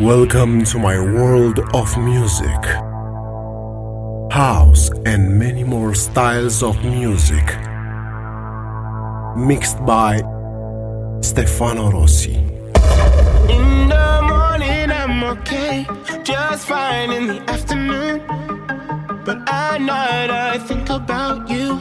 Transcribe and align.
Welcome 0.00 0.64
to 0.64 0.78
my 0.78 0.98
world 0.98 1.60
of 1.74 1.98
music. 1.98 2.64
House 4.32 4.88
and 5.04 5.38
many 5.38 5.62
more 5.62 5.94
styles 5.94 6.62
of 6.62 6.82
music. 6.82 7.44
Mixed 9.36 9.84
by 9.84 10.22
Stefano 11.20 11.90
Rossi. 11.90 12.32
In 12.32 13.90
the 13.90 14.20
morning, 14.22 14.90
I'm 14.90 15.22
okay, 15.36 15.86
just 16.24 16.66
fine 16.66 17.12
in 17.12 17.26
the 17.26 17.40
afternoon. 17.50 18.22
But 19.26 19.46
at 19.50 19.82
night, 19.82 20.30
I 20.30 20.56
think 20.60 20.88
about 20.88 21.50
you. 21.50 21.78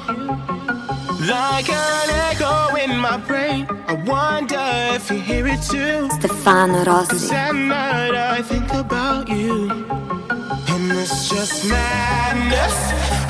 Like 1.20 1.70
an 1.70 2.09
echo 2.31 2.75
in 2.77 2.97
my 2.97 3.17
brain, 3.17 3.68
I 3.88 3.93
wonder 4.07 4.57
if 4.95 5.11
you 5.11 5.19
hear 5.19 5.47
it 5.47 5.61
too. 5.61 6.09
Stefano 6.11 6.86
Rossi. 6.86 7.09
Cause 7.09 7.31
at 7.33 7.54
night 7.54 8.15
I 8.15 8.41
think 8.41 8.73
about 8.73 9.27
you. 9.27 9.69
And 9.69 10.91
it's 10.93 11.29
just 11.29 11.68
madness. 11.68 12.75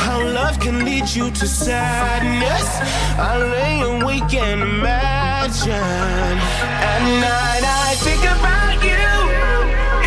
How 0.06 0.22
love 0.24 0.60
can 0.60 0.86
lead 0.86 1.10
you 1.10 1.32
to 1.32 1.48
sadness. 1.48 2.70
I 3.18 3.38
lay 3.40 3.82
awake 3.82 4.36
and 4.36 4.62
imagine. 4.62 5.74
At 5.74 7.02
night 7.26 7.64
I 7.66 7.96
think 8.06 8.22
about 8.22 8.84
you, 8.86 9.10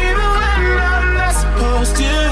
even 0.06 0.28
when 0.38 0.78
I'm 0.78 1.14
not 1.14 1.34
supposed 1.34 1.96
to. 1.96 2.31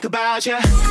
think 0.00 0.04
about 0.04 0.46
you. 0.46 0.87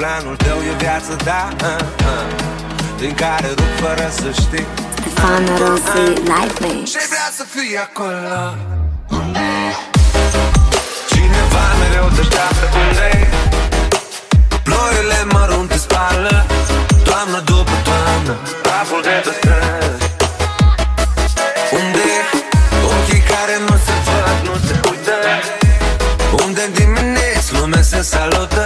Planul 0.00 0.36
tău 0.36 0.58
e 0.70 0.74
viață, 0.78 1.16
da 1.24 1.42
uh, 1.64 1.86
uh, 2.12 2.26
Din 3.00 3.14
care 3.14 3.48
rup 3.48 3.72
fără 3.82 4.08
să 4.20 4.28
știi. 4.40 4.66
Fană 5.14 5.56
Rossi, 5.58 6.04
Life 6.30 6.58
Mix 6.60 6.90
vrea 7.12 7.28
să 7.38 7.44
fii 7.54 7.76
acolo? 7.86 8.42
Cineva 11.10 11.64
mereu 11.80 12.08
te 12.14 12.20
așteaptă 12.20 12.66
unde 12.82 13.10
Ploile 14.66 15.20
mărunte 15.32 15.76
spală 15.76 16.46
Toamnă 17.04 17.40
după 17.50 17.76
toamnă 17.88 18.34
Praful 18.62 19.00
de 19.02 19.16
pe 19.24 19.32
străzi. 19.38 20.04
Unde 21.78 22.08
ochii 22.92 23.22
care 23.32 23.54
nu 23.66 23.74
se 23.84 23.94
văd 24.06 24.36
Nu 24.48 24.54
se 24.66 24.74
uită. 24.90 25.16
Unde 26.44 26.62
dimineți 26.74 27.48
lumea 27.58 27.82
se 27.82 28.00
salută. 28.02 28.59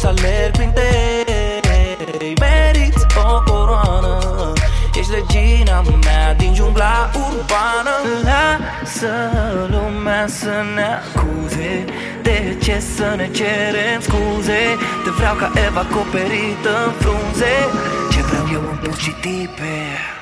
Să 0.00 0.06
alerg 0.06 0.52
printre 0.56 0.82
ei 2.20 2.34
Meriți 2.40 3.06
o 3.16 3.42
coroană. 3.50 4.52
Ești 4.94 5.12
regina 5.14 5.80
mea 5.80 6.34
din 6.34 6.54
jungla 6.54 7.10
urbană. 7.14 7.94
Lasă 8.28 9.12
lumea 9.70 10.26
să 10.26 10.52
ne 10.74 10.82
acuze. 10.82 11.84
De 12.22 12.56
ce 12.62 12.80
să 12.96 13.14
ne 13.16 13.28
cerem 13.30 14.00
scuze? 14.00 14.62
Te 15.04 15.10
vreau 15.10 15.34
ca 15.34 15.52
Eva 15.66 15.80
acoperită 15.80 16.84
în 16.86 16.92
frunze. 16.92 17.54
Ce 18.10 18.20
vreau 18.20 18.48
eu 18.52 18.60
în 18.60 18.78
buci 18.82 19.14
tipe 19.20 20.19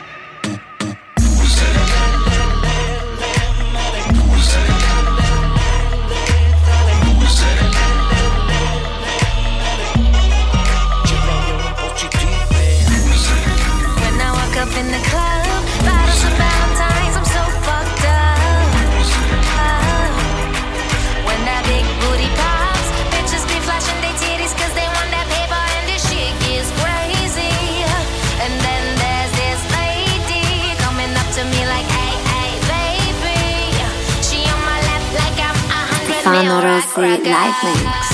Sonorosity 36.29 37.25
Live 37.25 37.65
Mix. 37.65 38.08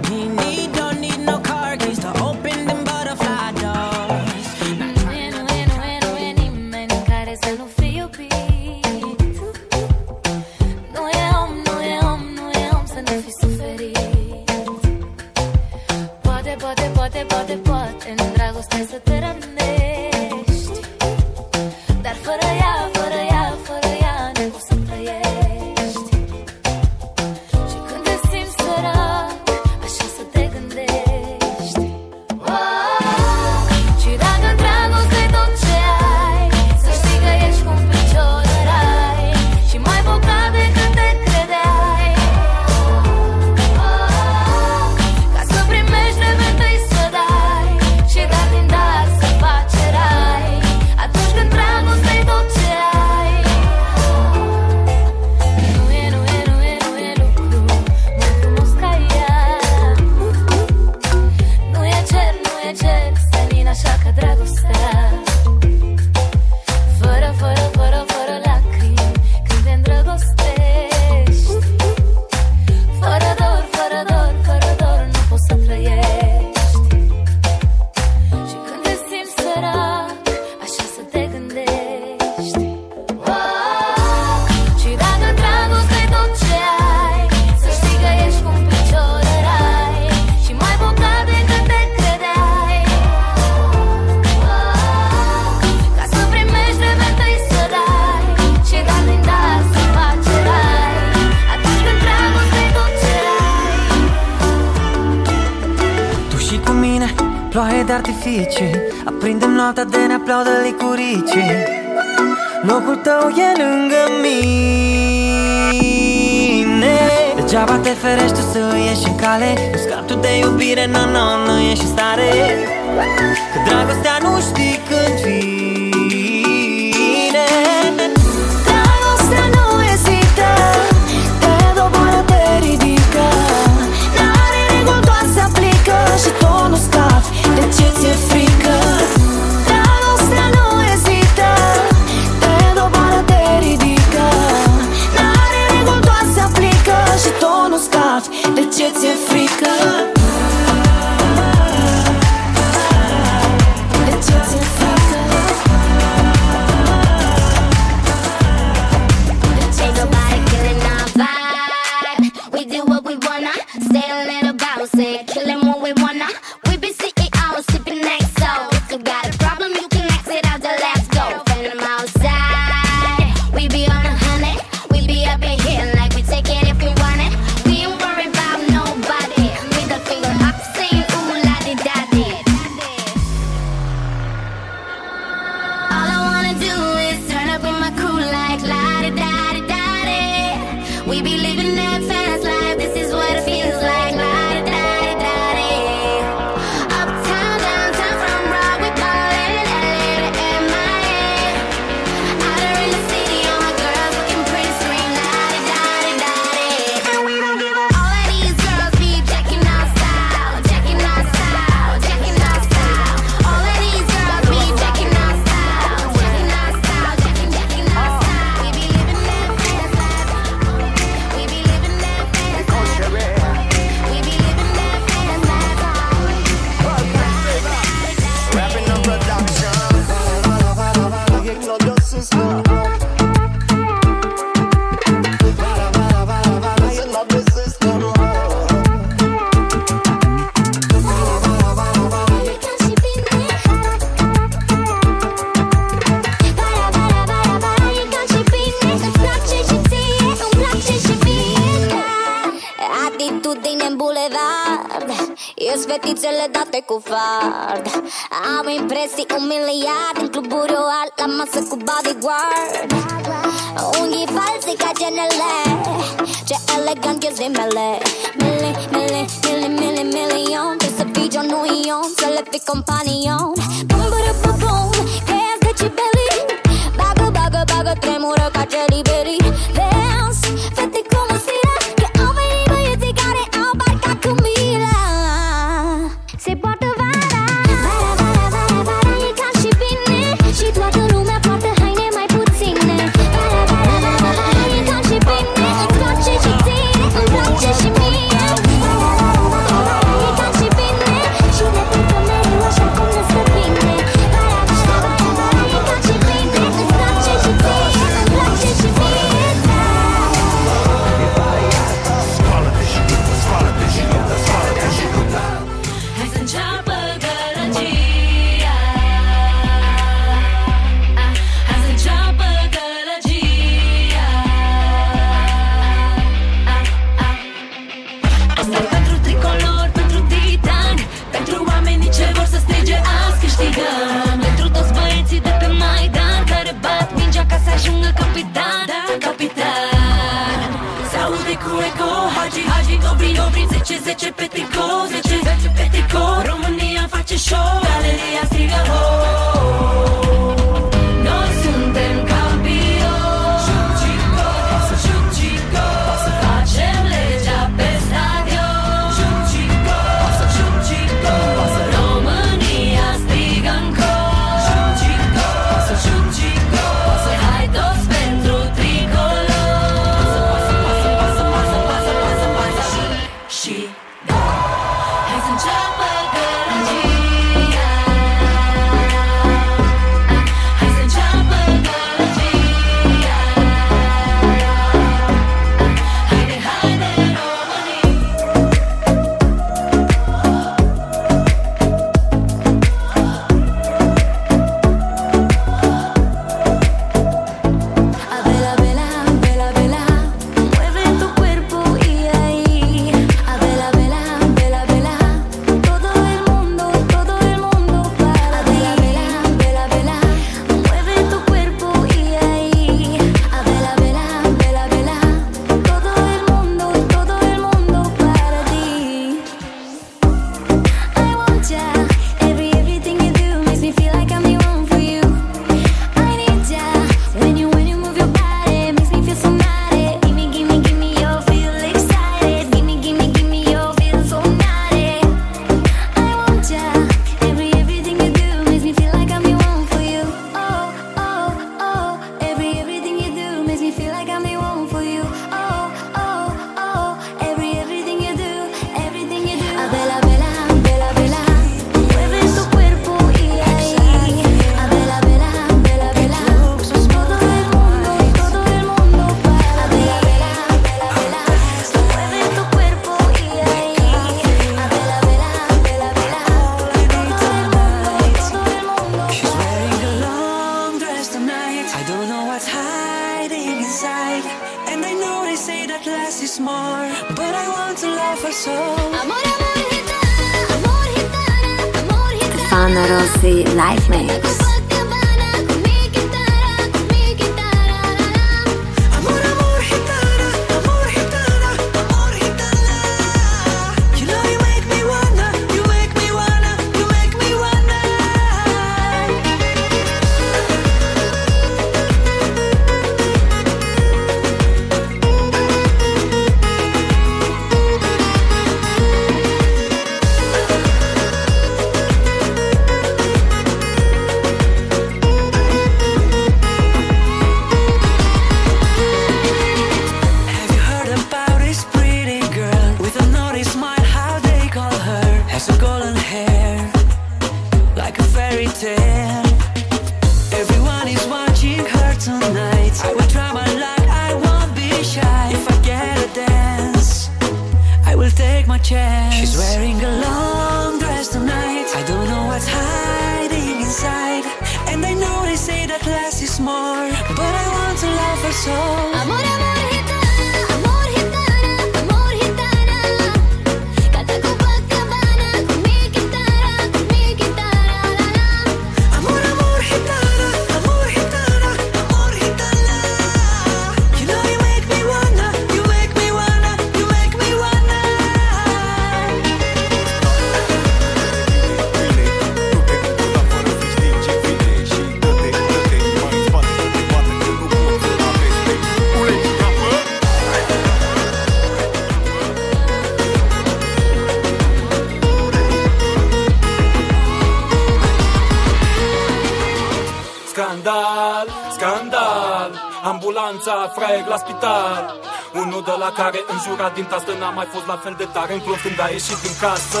spital 594.54 595.20
Unul 595.62 595.82
de 595.84 595.94
la 596.04 596.10
care 596.20 596.40
în 596.52 596.58
jura 596.66 596.88
din 596.96 597.06
tastă 597.12 597.32
N-a 597.40 597.50
mai 597.58 597.68
fost 597.74 597.86
la 597.92 597.98
fel 598.04 598.14
de 598.22 598.26
tare. 598.34 598.52
În 598.56 598.60
plumb 598.64 598.80
când 598.84 598.98
a 599.04 599.08
ieșit 599.16 599.38
din 599.46 599.54
casă 599.62 600.00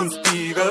Inspiră, 0.00 0.70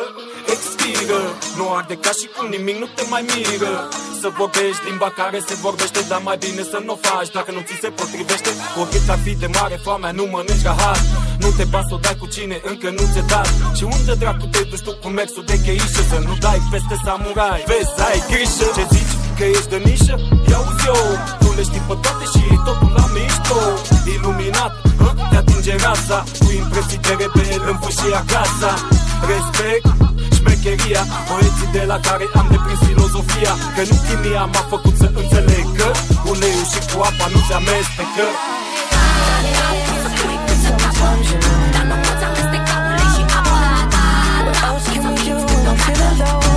expiră. 0.54 1.22
Nu 1.58 1.66
arde 1.78 1.96
ca 2.06 2.12
și 2.20 2.28
cum 2.36 2.46
nimic 2.56 2.78
nu 2.82 2.88
te 2.96 3.04
mai 3.14 3.24
miră. 3.32 3.74
Să 4.22 4.28
vorbești 4.40 4.86
limba 4.88 5.10
care 5.22 5.40
se 5.48 5.56
vorbește 5.66 6.00
Dar 6.10 6.22
mai 6.28 6.38
bine 6.44 6.64
să 6.74 6.80
nu 6.88 6.94
faci. 7.06 7.32
Dacă 7.38 7.52
nu 7.56 7.62
ți 7.68 7.76
se 7.84 7.90
potrivește 8.00 8.50
Oricât 8.80 9.08
ar 9.14 9.20
fi 9.26 9.32
de 9.44 9.50
mare 9.58 9.78
foamea, 9.86 10.12
nu 10.18 10.24
mănânci 10.34 10.68
rahat 10.70 11.02
nu 11.44 11.50
te 11.58 11.64
bați 11.64 11.94
o 11.94 11.98
dai 11.98 12.16
cu 12.22 12.28
cine 12.36 12.62
încă 12.72 12.90
nu 12.90 13.04
ți-e 13.12 13.24
dat 13.28 13.48
Și 13.78 13.84
unde 13.84 14.14
dracu 14.20 14.46
te 14.52 14.62
duci 14.70 14.86
tu 14.86 14.92
cu 15.02 15.08
mersul 15.08 15.44
de 15.46 15.58
cheișă 15.66 16.02
Să 16.12 16.18
nu 16.28 16.34
dai 16.40 16.62
peste 16.72 16.96
samurai. 17.06 17.64
Vezi, 17.72 18.02
ai 18.08 18.20
grijă. 18.30 18.68
Ce 18.76 18.86
zici? 18.92 19.14
Că 19.38 19.44
ești 19.44 19.70
de 19.74 19.78
nișă? 19.86 20.16
Ia 20.50 20.60
uzi 20.60 20.88
eu 20.88 21.43
nu 21.54 21.60
le 21.60 21.66
știi 21.72 21.86
pe 21.90 21.96
toate 22.04 22.26
și 22.34 22.42
e 22.54 22.58
totul 22.68 22.92
la 22.98 23.06
mișto. 23.16 23.60
Iluminat, 24.14 24.74
te 25.30 25.38
atinge 25.42 25.74
raza 25.84 26.20
Cu 26.44 26.50
impresii 26.62 27.02
de 27.06 27.14
rebel 27.20 27.62
în 27.72 27.78
fâșia 27.84 28.22
casa 28.34 28.72
Respect, 29.32 29.88
șmecheria 30.36 31.02
Poeții 31.30 31.70
de 31.78 31.84
la 31.92 31.98
care 32.08 32.26
am 32.40 32.48
deprins 32.54 32.82
filozofia. 32.88 33.54
Că 33.76 33.82
nu 33.90 33.96
chimia 34.06 34.44
m-a 34.54 34.64
făcut 34.74 34.96
să 35.02 35.08
înțeleg 35.22 35.66
că 35.78 35.88
Uleiul 36.32 36.68
și 36.74 36.80
cu 36.90 36.98
apa 37.10 37.26
nu 37.34 37.40
se 37.48 37.54
amestecă. 37.60 38.26
Dar 41.74 41.86
nu 41.90 41.96
poți 42.04 42.24
amesteca 42.30 42.76
ulei 42.90 43.10
și 43.16 43.24
apa 43.40 43.58
Without 44.46 44.86
you, 44.96 45.04
you, 45.28 45.38
I'm 45.70 45.78
feeling 45.84 46.18
low 46.22 46.53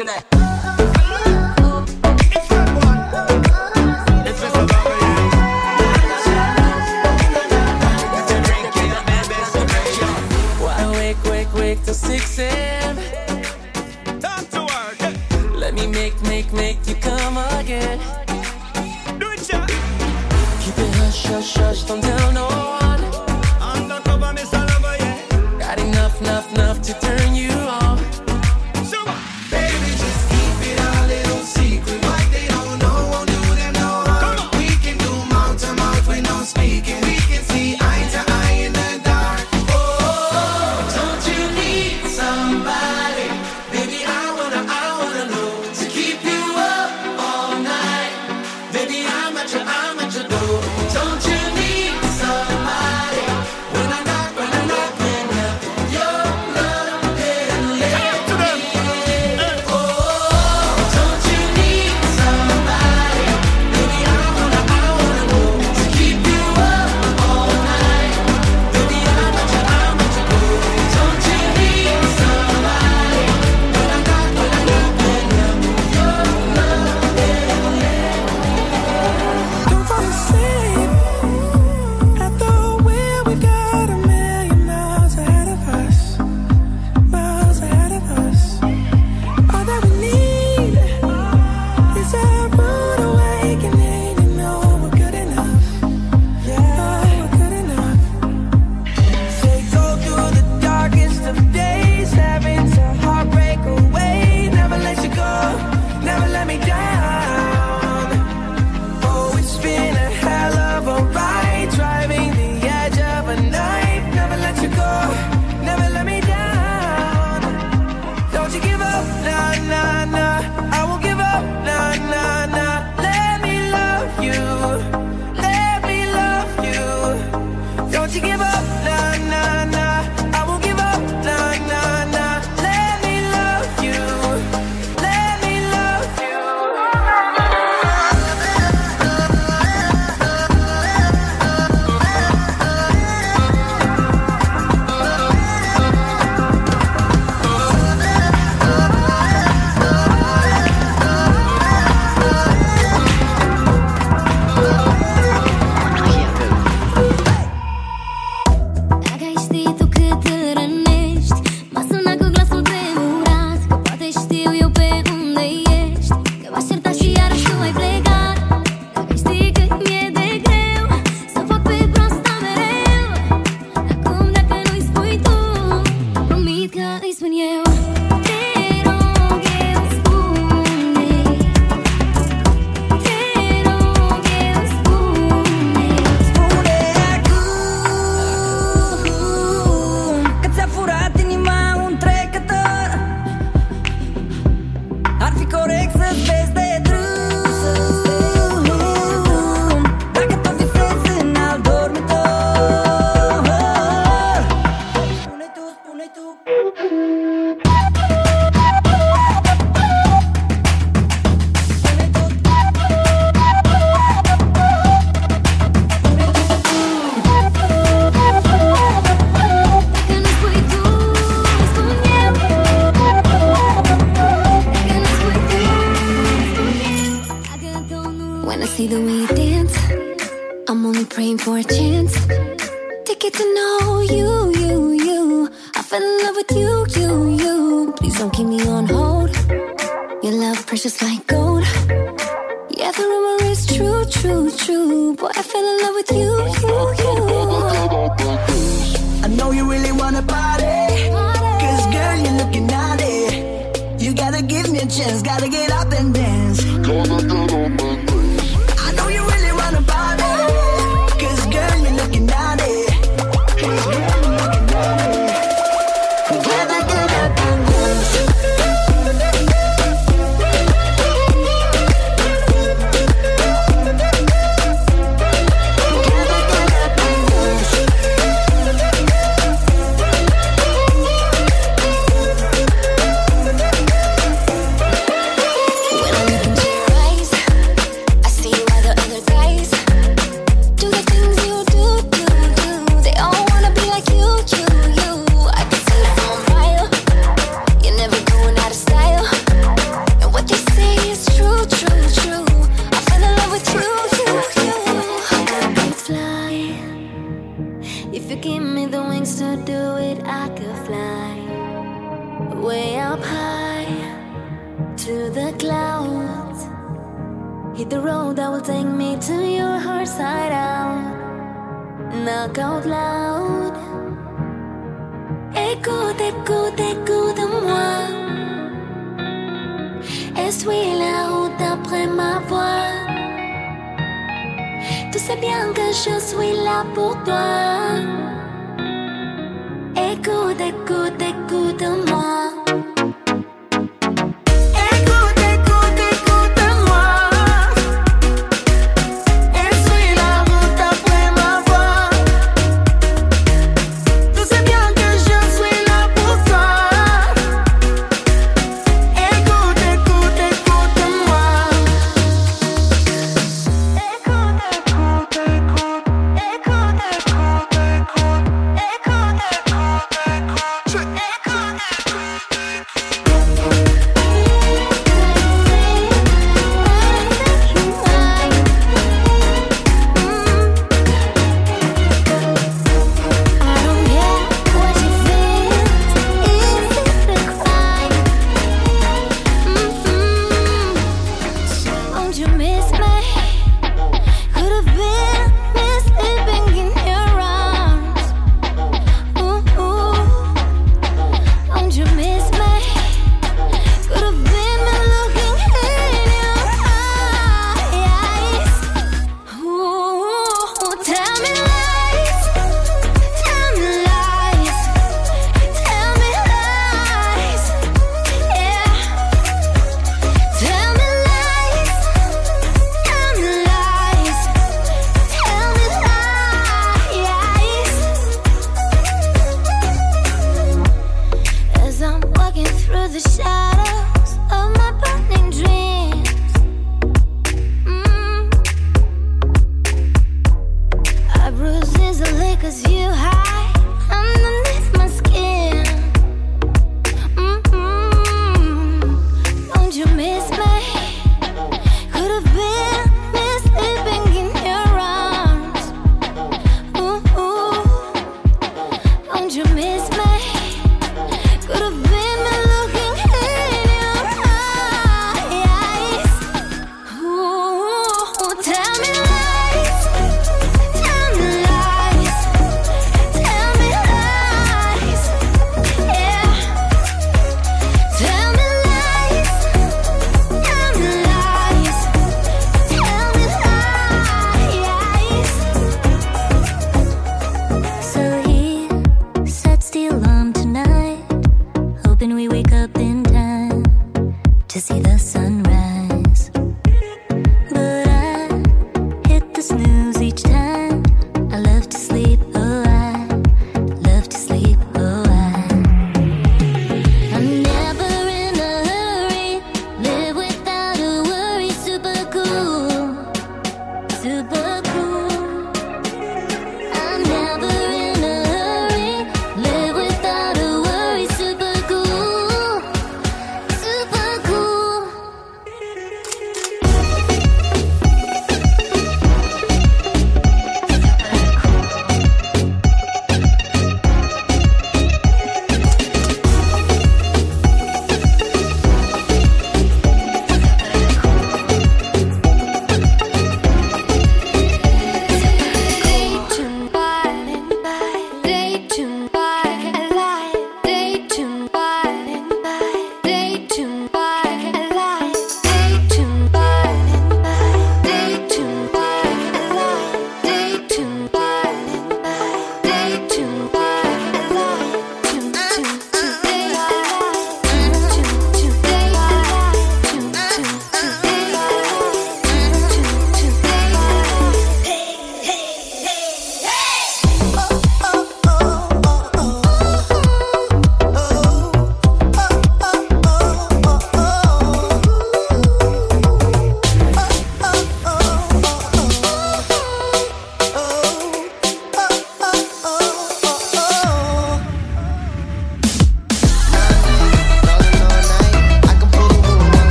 like 0.00 0.31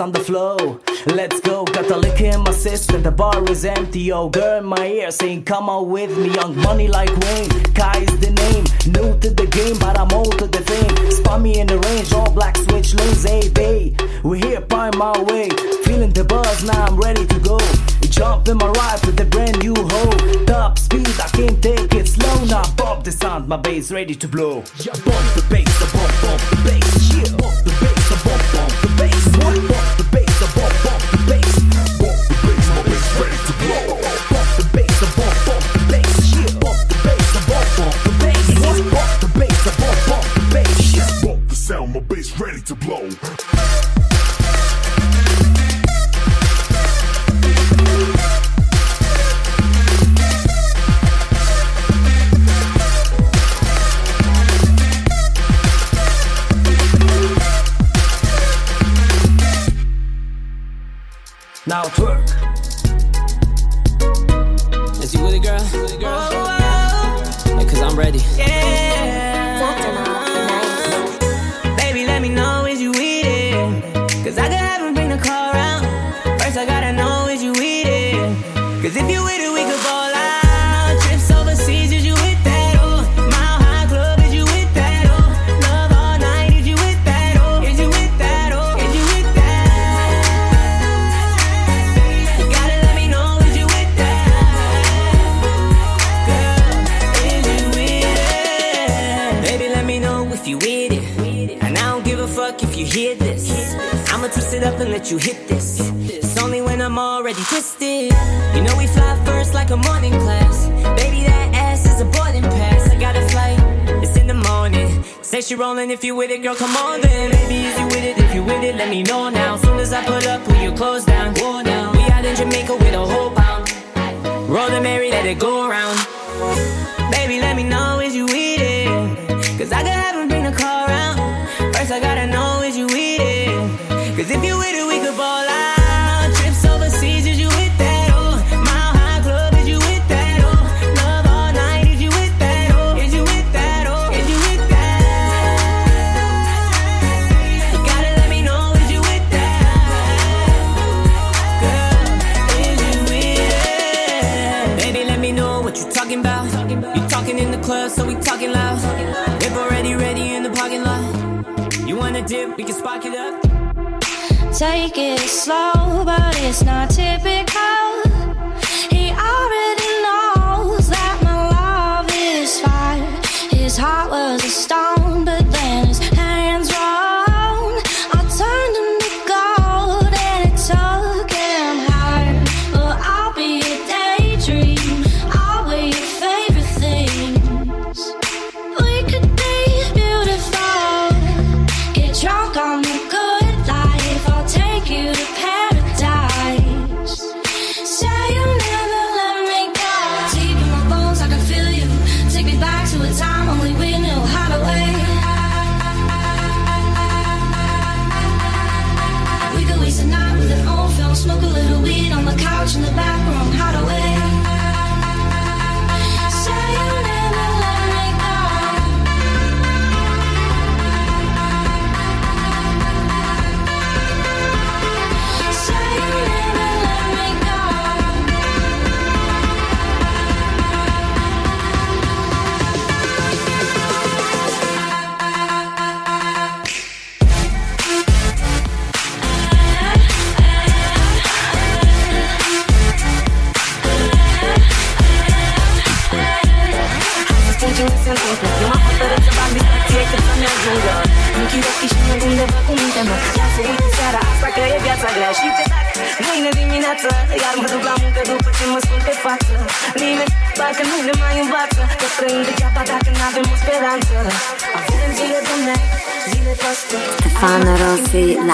on 0.00 0.12
the 0.12 0.20
flow. 0.20 0.80
Let's 1.06 1.40
go, 1.40 1.64
got 1.64 1.86
the 1.88 1.96
lick 1.96 2.20
in 2.20 2.40
my 2.40 2.52
system. 2.52 3.02
The 3.02 3.10
bar 3.10 3.44
is 3.50 3.64
empty, 3.64 4.10
oh 4.12 4.28
girl 4.28 4.58
in 4.58 4.64
my 4.64 4.86
ear 4.86 5.10
saying, 5.10 5.44
Come 5.44 5.68
out 5.68 5.88
with 5.88 6.16
me, 6.16 6.34
young 6.34 6.56
money 6.56 6.88
like 6.88 7.10
Wayne. 7.10 7.50
Kai 7.74 8.00
is 8.00 8.18
the 8.20 8.30
name, 8.30 8.64
new 8.94 9.18
to 9.20 9.30
the 9.30 9.46
game, 9.46 9.78
but 9.78 9.98
I'm 9.98 10.10
old 10.12 10.38
to 10.38 10.46
the 10.46 10.62
fame. 10.62 11.10
Spot 11.10 11.40
me 11.40 11.60
in 11.60 11.66
the 11.66 11.78
range, 11.78 12.12
all 12.12 12.30
black 12.30 12.56
switch 12.56 12.94
lanes, 12.94 13.24
hey 13.24 13.48
babe. 13.50 14.00
We 14.22 14.40
here, 14.40 14.62
find 14.62 14.96
my 14.96 15.20
way, 15.22 15.50
feeling 15.84 16.12
the 16.12 16.24
buzz, 16.24 16.64
now 16.64 16.86
I'm 16.86 16.96
ready 16.96 17.26
to 17.26 17.38
go. 17.40 17.58
Jump 18.08 18.48
in 18.48 18.56
my 18.56 18.68
ride 18.68 19.04
with 19.04 19.20
a 19.20 19.24
brand 19.24 19.58
new 19.58 19.74
hoe. 19.74 20.44
Top 20.46 20.78
speed, 20.78 21.08
I 21.20 21.28
can't 21.28 21.60
take 21.62 21.92
it 21.94 22.06
slow. 22.06 22.44
Now 22.46 22.62
pop 22.76 23.04
the 23.04 23.12
sound, 23.12 23.48
my 23.48 23.58
bass 23.58 23.90
ready 23.90 24.14
to 24.14 24.28
blow. 24.28 24.64
Yo. 24.78 24.93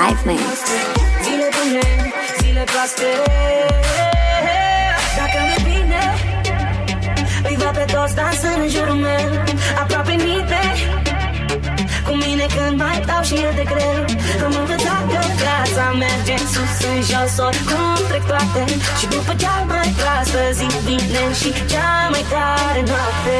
live 0.00 0.22
mix. 0.24 0.42
Zile 1.24 1.48
bune, 1.56 1.84
zile 2.40 2.64
proaste. 2.72 3.10
Dacă 5.18 5.38
mi-e 5.46 5.60
bine 5.70 6.02
Viva 7.48 7.70
pe 7.78 7.84
toți 7.94 8.14
dansând 8.14 8.58
în 8.64 8.68
jurul 8.74 8.98
meu 9.08 9.28
Aproape 9.82 10.12
nimeni 10.12 10.78
Cu 12.06 12.12
mine 12.22 12.46
când 12.56 12.74
mai 12.82 12.98
dau 13.08 13.22
și 13.28 13.34
e 13.48 13.50
de 13.60 13.64
greu 13.72 14.00
Am 14.46 14.54
învățat 14.60 15.02
că 15.12 15.20
viața 15.42 15.84
merge 16.02 16.36
sus 16.52 16.74
în 16.90 17.00
jos 17.10 17.34
Oricum 17.46 17.96
trec 18.08 18.24
toate. 18.30 18.62
Și 18.98 19.06
după 19.14 19.32
cea 19.42 19.56
mai 19.70 19.88
proastă 20.00 20.40
zi 20.58 20.68
vine 20.86 21.24
și 21.40 21.50
cea 21.72 21.92
mai 22.12 22.24
tare 22.32 22.82
noapte. 22.90 23.38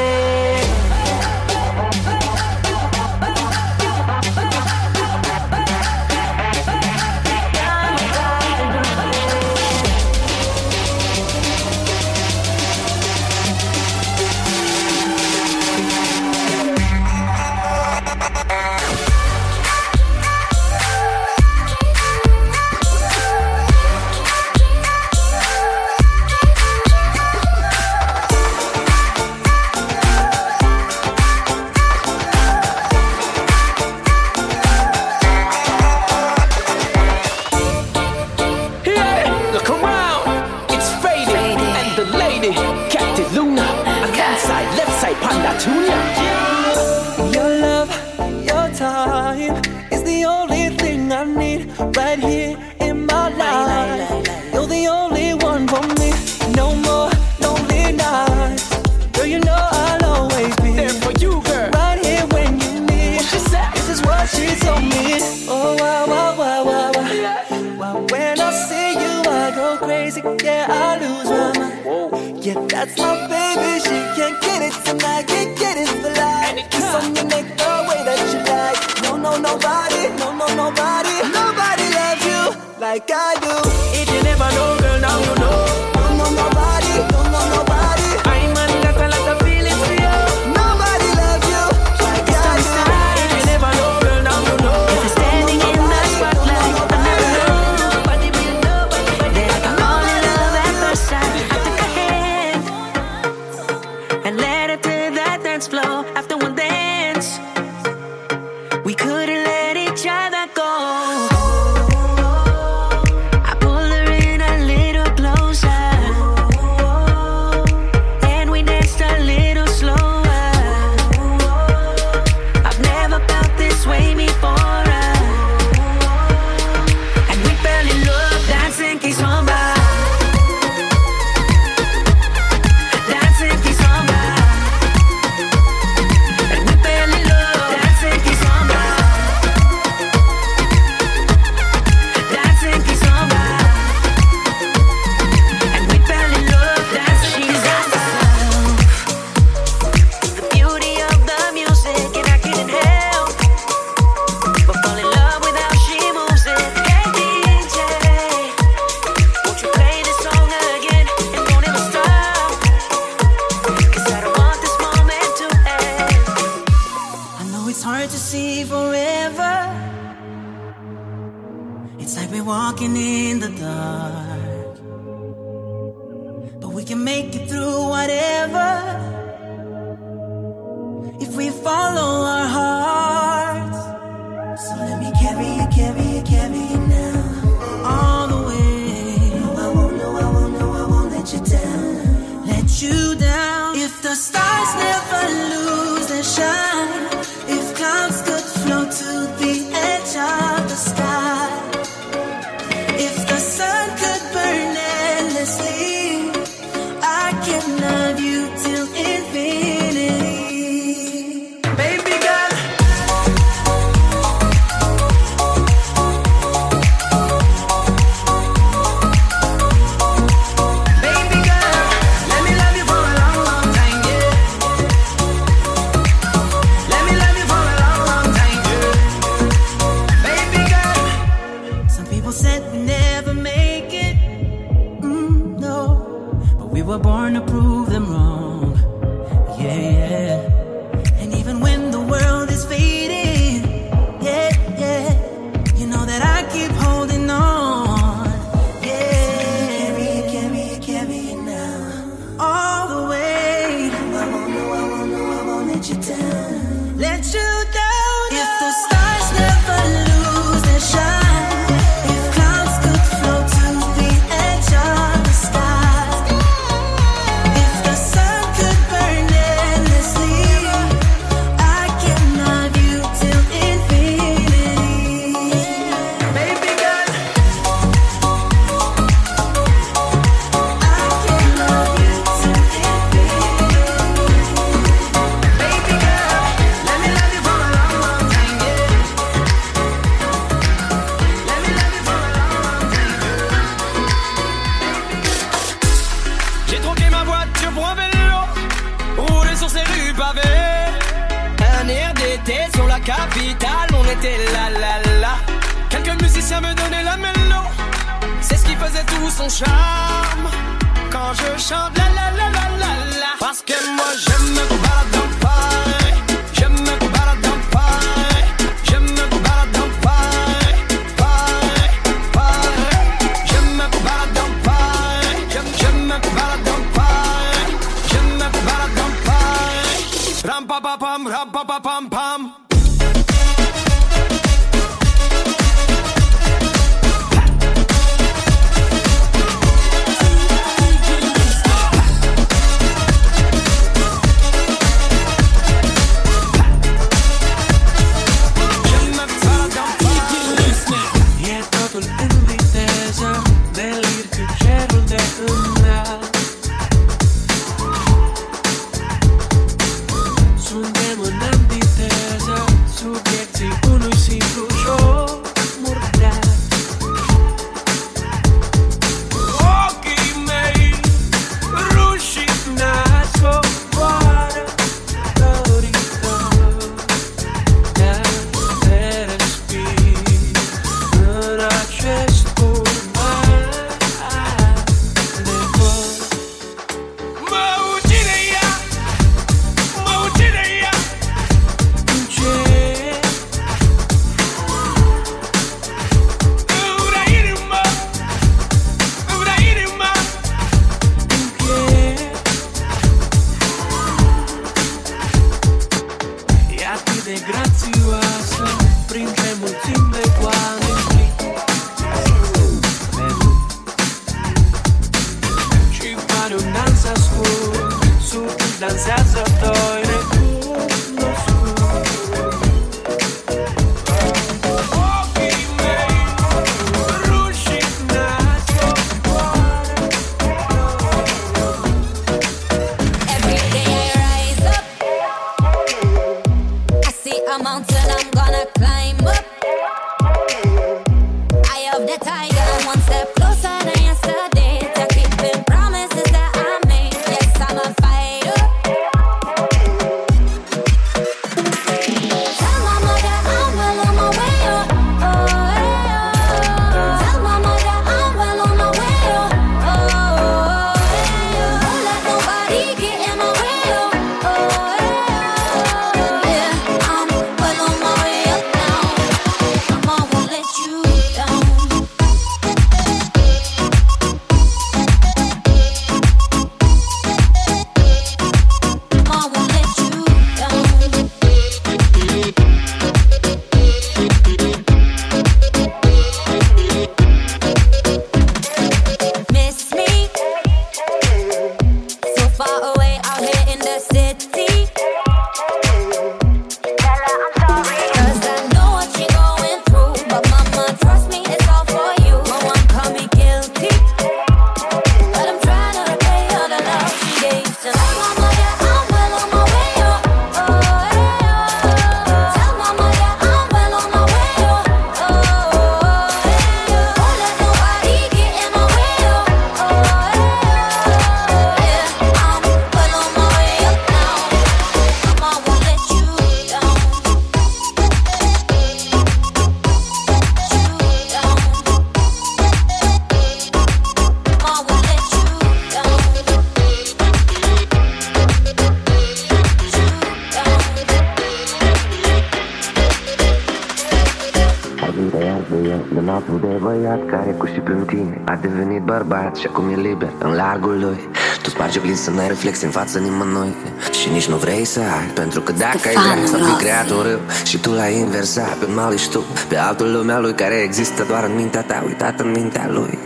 e 549.91 549.95
liber 549.95 550.31
în 550.37 550.53
largul 550.53 550.99
lui. 550.99 551.29
Tu 551.61 551.69
spargi 551.69 551.97
oglinzi 551.97 552.23
să 552.23 552.31
n-ai 552.31 552.47
reflex 552.47 552.81
în 552.81 552.89
fața 552.89 553.19
nimănui. 553.19 553.75
Și 554.19 554.29
nici 554.29 554.47
nu 554.47 554.55
vrei 554.55 554.85
să 554.85 554.99
ai 554.99 555.27
Pentru 555.33 555.61
că 555.61 555.71
dacă 555.71 556.07
ai 556.07 556.13
vrea 556.13 556.45
să 556.45 556.57
fi 556.57 556.83
creat 556.83 557.09
un 557.09 557.21
râu 557.21 557.39
Și 557.63 557.77
tu 557.77 557.91
l-ai 557.91 558.17
inversat 558.17 558.73
pe 558.73 558.85
mal 558.85 559.17
și 559.17 559.29
tu 559.29 559.43
Pe 559.67 559.77
altul 559.77 560.11
lumea 560.11 560.39
lui 560.39 560.53
care 560.53 560.75
există 560.75 561.23
doar 561.23 561.43
în 561.43 561.55
mintea 561.55 561.81
ta 561.81 562.03
Uitat 562.05 562.39
în 562.39 562.51
mintea 562.51 562.87
lui. 562.89 563.19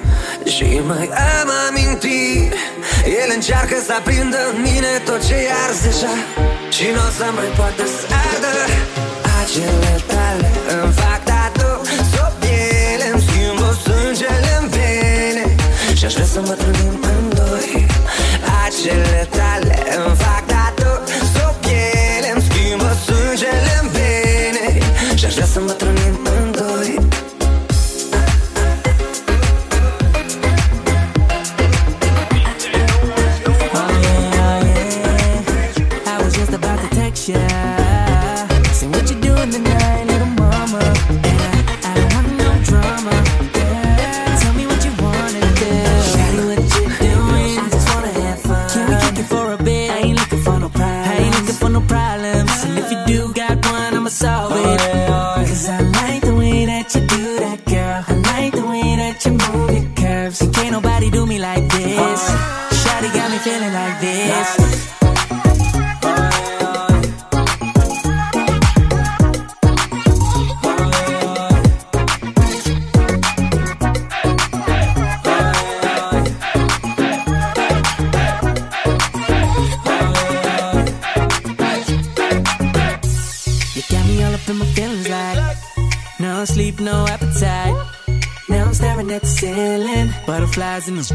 Și 0.46 0.82
mai 0.88 1.10
am 1.42 1.50
amintiri. 1.70 2.58
El 3.06 3.30
încearcă 3.36 3.76
să 3.86 3.94
aprindă 4.00 4.38
în 4.54 4.62
mine 4.62 5.02
tot 5.06 5.28
ce 5.28 5.36
arzi 5.66 5.84
deja 5.84 6.14
Și 6.70 6.86
nu 6.96 7.02
o 7.08 7.12
să 7.18 7.26
mai 7.36 7.50
poată 7.58 7.84
să 7.86 8.06
ardă 8.30 8.54
acele 9.42 9.95
Și 16.06 16.12
aș 16.12 16.18
vrea 16.18 16.26
să 16.26 16.42
mă 16.42 16.54
trânim 16.54 17.00
în 17.02 17.30
doi. 17.36 17.86
Acele 18.66 19.25
Butterflies 90.86 91.15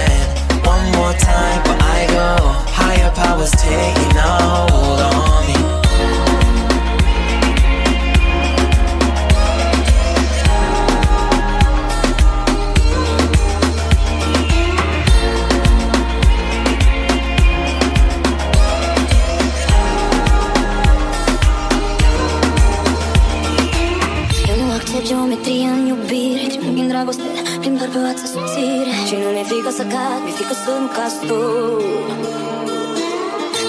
Time, 1.19 1.61
but 1.65 1.81
I 1.81 2.07
go. 2.07 2.37
Higher 2.71 3.11
powers 3.11 3.51
taking 3.51 4.17
a 4.17 4.21
hold 4.21 4.99
on 5.01 5.47
me. 5.47 5.60
Să 29.81 29.87
cad, 29.95 30.19
mi-e 30.23 30.33
frică 30.37 30.55
să 30.63 30.71
nu 30.83 30.89
caz 30.97 31.13
tu. 31.27 31.41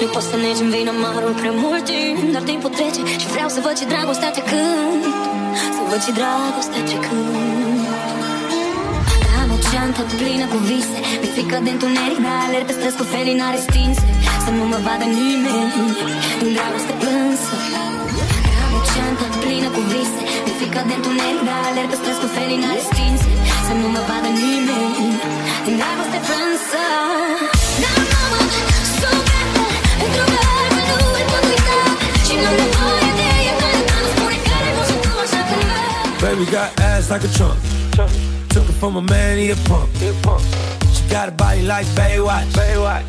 Nu 0.01 0.06
pot 0.14 0.24
să 0.30 0.36
negi 0.44 0.62
în 0.64 0.70
vin 0.74 0.89
amarul 0.94 1.34
prea 1.40 1.55
mult 1.64 1.84
timp 1.90 2.18
Dar 2.34 2.43
timpul 2.51 2.70
trece 2.78 3.01
și 3.22 3.28
vreau 3.34 3.48
să 3.55 3.59
văd 3.66 3.74
și 3.80 3.86
dragostea 3.93 4.30
trecând 4.36 5.02
Să 5.76 5.80
văd 5.90 6.01
și 6.06 6.12
dragostea 6.20 6.82
trecând. 6.89 7.82
Am 9.40 9.48
o 9.56 9.59
geantă 9.70 10.02
plină 10.18 10.47
cu 10.52 10.59
vise 10.68 10.98
Mi-e 11.20 11.30
frică 11.34 11.56
de 11.66 11.70
întuneric, 11.76 12.18
dar 12.26 12.39
alerg 12.47 12.66
pe 12.68 12.74
străzi 12.78 12.98
cu 13.01 13.05
felinare 13.14 13.59
stinse 13.66 14.06
Să 14.44 14.51
nu 14.56 14.64
mă 14.72 14.78
vadă 14.86 15.06
nimeni 15.20 15.72
Din 16.40 16.52
dragoste 16.56 16.94
plânsă. 17.02 17.55
Am 18.64 18.72
o 18.78 18.80
geantă 18.90 19.24
plină 19.43 19.68
cu 19.76 19.82
vise 19.93 20.20
Mi-e 20.44 20.55
frică 20.59 20.80
de 20.89 20.94
întuneric, 20.98 21.43
dar 21.48 21.60
alerg 21.68 21.89
pe 21.93 21.97
străzi 22.01 22.20
cu 22.22 22.28
felinare 22.36 22.82
stinse 22.90 23.30
Să 23.73 23.78
nu 23.78 23.89
mă 23.97 24.03
vadă 24.11 24.31
nimeni 24.43 25.09
dragoste 25.78 26.19
plânsă 26.27 26.82
Dar 27.82 27.99
mamă, 28.12 28.40
suflete 28.99 29.65
Pentru 30.01 30.24
că 30.32 30.39
altfel 30.61 30.97
nu 31.01 31.07
îl 31.19 31.24
pot 31.31 31.44
uita 31.51 31.81
Și 32.27 32.35
n-am 32.40 32.55
nevoie 32.61 33.11
de 33.19 33.28
iertare 33.47 33.81
Dar 33.89 34.01
nu 34.05 34.09
spune 34.12 34.39
care 34.49 34.70
nu 34.77 34.82
sunt 34.89 35.01
tu 35.05 35.12
așa 35.24 35.40
că 35.49 35.57
Baby 36.23 36.44
got 36.55 36.70
ass 36.90 37.05
like 37.12 37.27
a 37.28 37.31
trunk. 37.36 37.59
Took 38.53 38.66
it 38.70 38.77
from 38.81 38.94
a 39.01 39.03
man, 39.12 39.35
he 39.40 39.47
a 39.57 39.59
punk. 39.69 39.89
She 40.94 41.03
got 41.15 41.27
a 41.32 41.35
body 41.43 41.62
like 41.73 41.89
Baywatch. 41.99 42.51
Baywatch. 42.59 43.07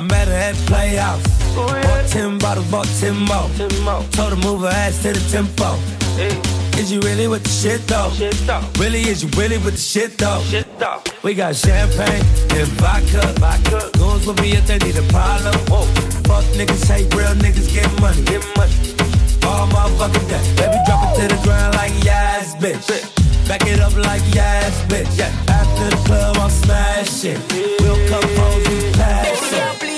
I 0.00 0.02
met 0.12 0.26
her 0.32 0.40
at 0.48 0.56
Playhouse. 0.68 1.26
Bought 1.56 2.04
ten 2.14 2.32
bottles, 2.42 2.68
bought 2.72 2.90
ten 3.00 3.16
more. 3.28 3.48
Told 4.16 4.30
her 4.34 4.40
move 4.46 4.60
her 4.66 4.74
ass 4.84 4.94
to 5.02 5.08
the 5.16 5.24
tempo. 5.34 5.68
Is 6.82 6.90
you 6.90 6.98
really 7.02 7.28
with 7.28 7.44
the 7.44 7.48
shit 7.48 7.86
though? 7.86 8.10
Really, 8.82 9.02
is 9.02 9.22
you 9.22 9.28
really 9.38 9.56
with 9.58 9.74
the 9.74 9.80
shit 9.80 10.18
though? 10.18 10.42
We 11.22 11.32
got 11.32 11.54
champagne 11.54 12.24
and 12.58 12.68
vodka. 12.82 13.22
Goons 13.96 14.26
with 14.26 14.40
me 14.42 14.54
if 14.54 14.66
they 14.66 14.78
need 14.78 14.96
a 14.96 15.02
problem. 15.02 15.54
Fuck 16.26 16.42
niggas, 16.58 16.84
hate 16.90 17.14
real 17.14 17.38
niggas, 17.38 17.72
get 17.72 17.86
money. 18.00 18.24
Get 18.24 18.42
money. 18.56 18.74
All 19.46 19.68
motherfucking 19.68 20.26
day. 20.28 20.42
Baby, 20.58 20.78
drop 20.84 21.06
it 21.06 21.20
to 21.20 21.28
the 21.32 21.40
ground 21.44 21.76
like 21.76 21.92
yes, 22.02 22.56
bitch. 22.56 22.82
Back 23.46 23.64
it 23.64 23.78
up 23.78 23.94
like 23.94 24.22
yes, 24.34 24.74
bitch. 24.86 25.16
Yeah. 25.16 25.30
After 25.46 25.88
the 25.88 26.02
club, 26.04 26.36
I'll 26.38 26.50
smash 26.50 27.24
it. 27.24 27.38
We'll 27.78 27.94
come 28.08 28.28
home, 28.34 28.58
we 28.58 28.92
pass 28.94 29.52
it. 29.52 29.91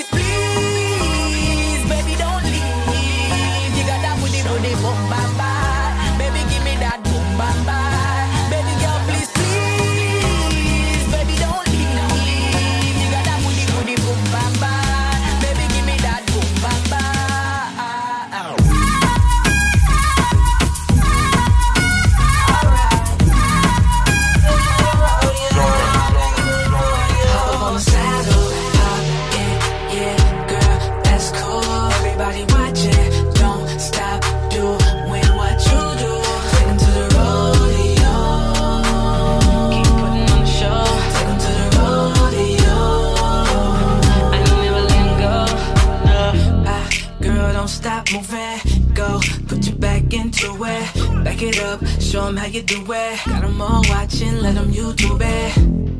How 52.45 52.51
you 52.51 52.61
do 52.61 52.79
it. 52.91 53.19
Got 53.25 53.43
'em 53.43 53.61
all 53.61 53.81
watching, 53.89 54.37
let 54.45 54.55
'em 54.55 54.71
YouTube 54.71 55.21
it. 55.21 55.51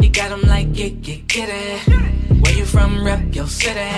You 0.03 0.09
got 0.09 0.31
'em 0.31 0.43
like, 0.53 0.73
get, 0.73 1.01
get, 1.01 1.27
get 1.27 1.49
it. 1.49 1.79
Where 2.41 2.55
you 2.59 2.65
from, 2.65 3.03
rep 3.03 3.23
your 3.33 3.47
city. 3.47 3.93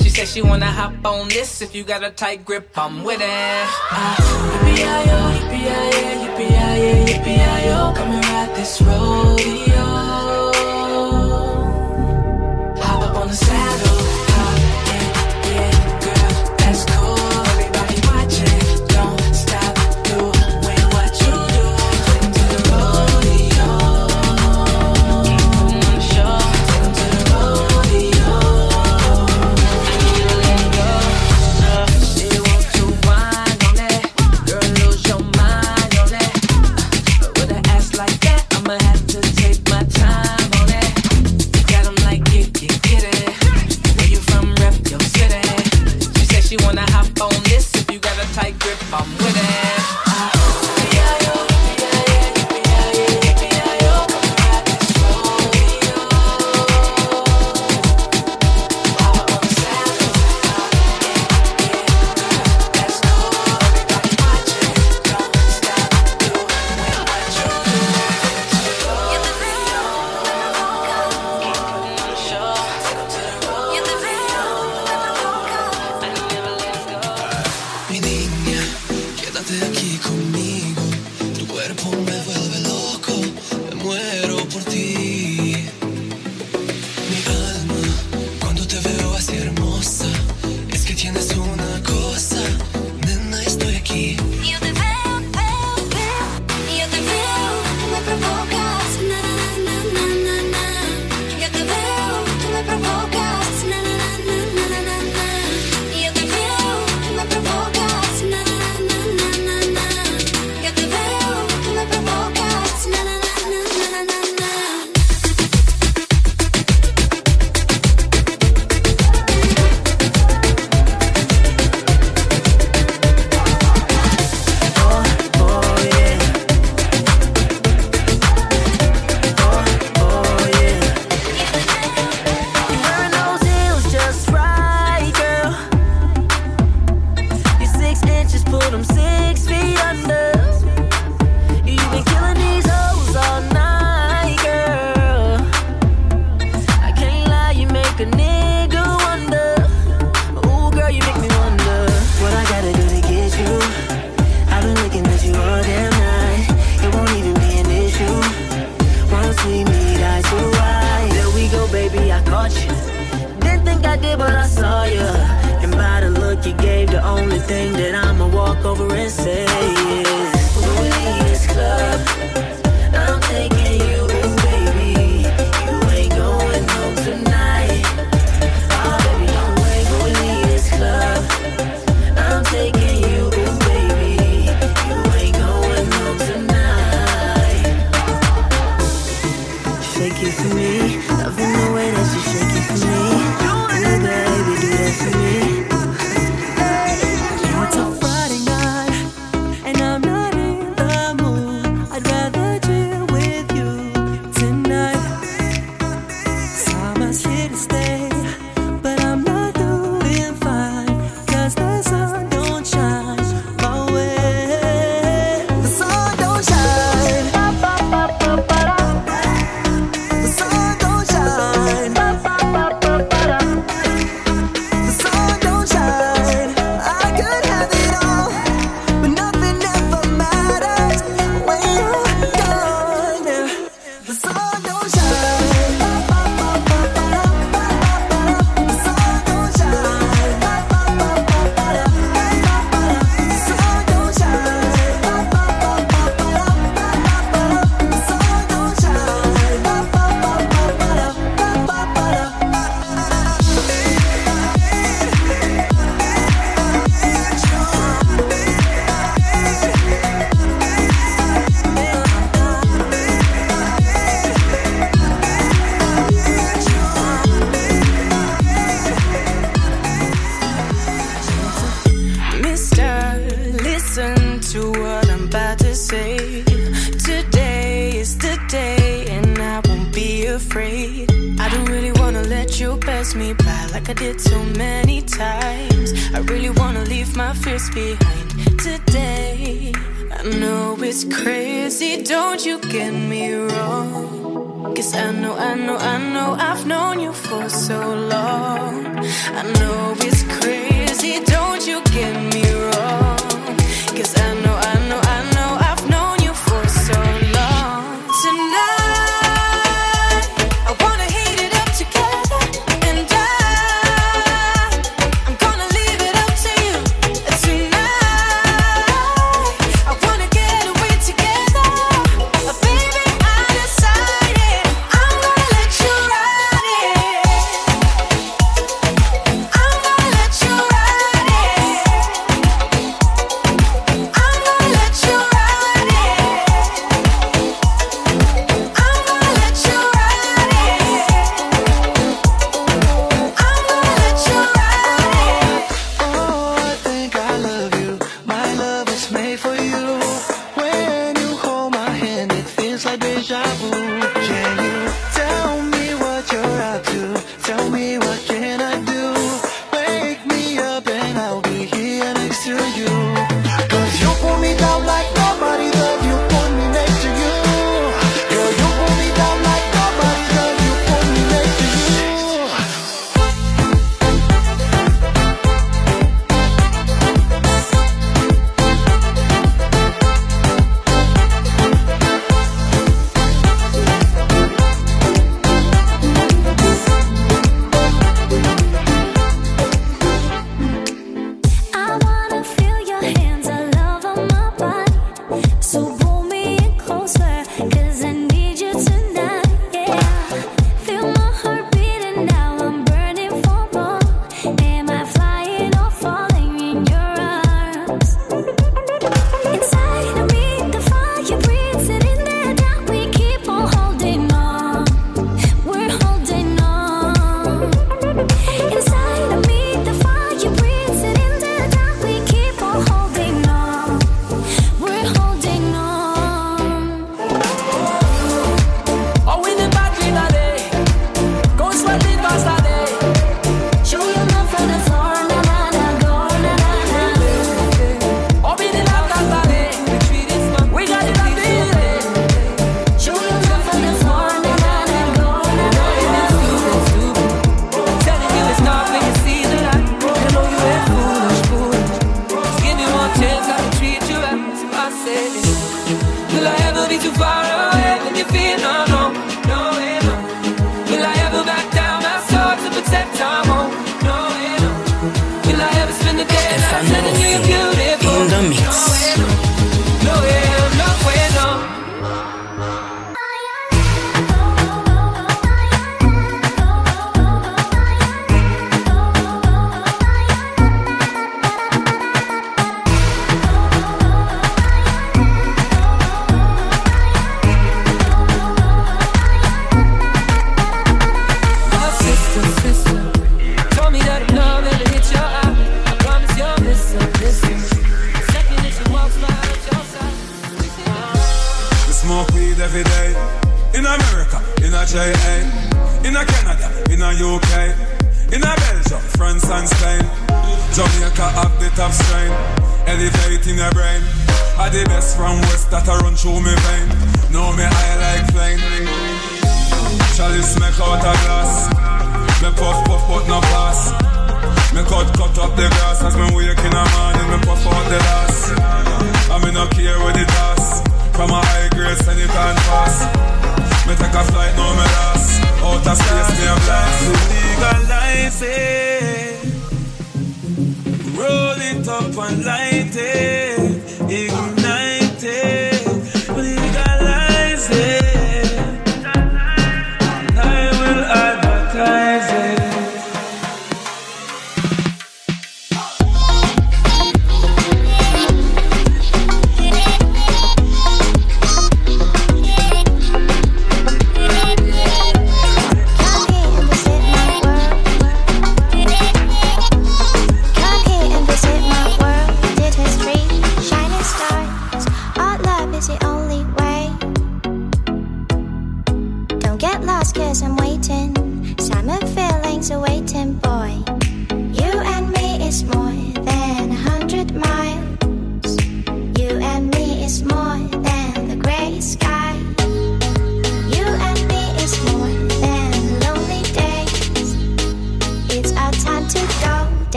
She 0.00 0.08
said 0.08 0.26
she 0.28 0.40
wanna 0.40 0.70
hop 0.80 0.94
on 1.04 1.28
this. 1.28 1.60
If 1.60 1.74
you 1.74 1.84
got 1.84 2.02
a 2.02 2.10
tight 2.10 2.44
grip, 2.44 2.66
I'm 2.76 3.04
with 3.04 3.20
it. 3.20 3.66
Ah, 4.00 4.16
yippee-yi-yo, 4.50 5.18
yippee-yi-yo, 5.36 6.10
yippee-yi-yo, 6.22 6.94
yippee-yi-yo. 7.10 7.78
Come 7.96 8.12
and 8.16 8.24
ride 8.32 8.52
this 8.56 8.80
rodeo. 8.80 9.93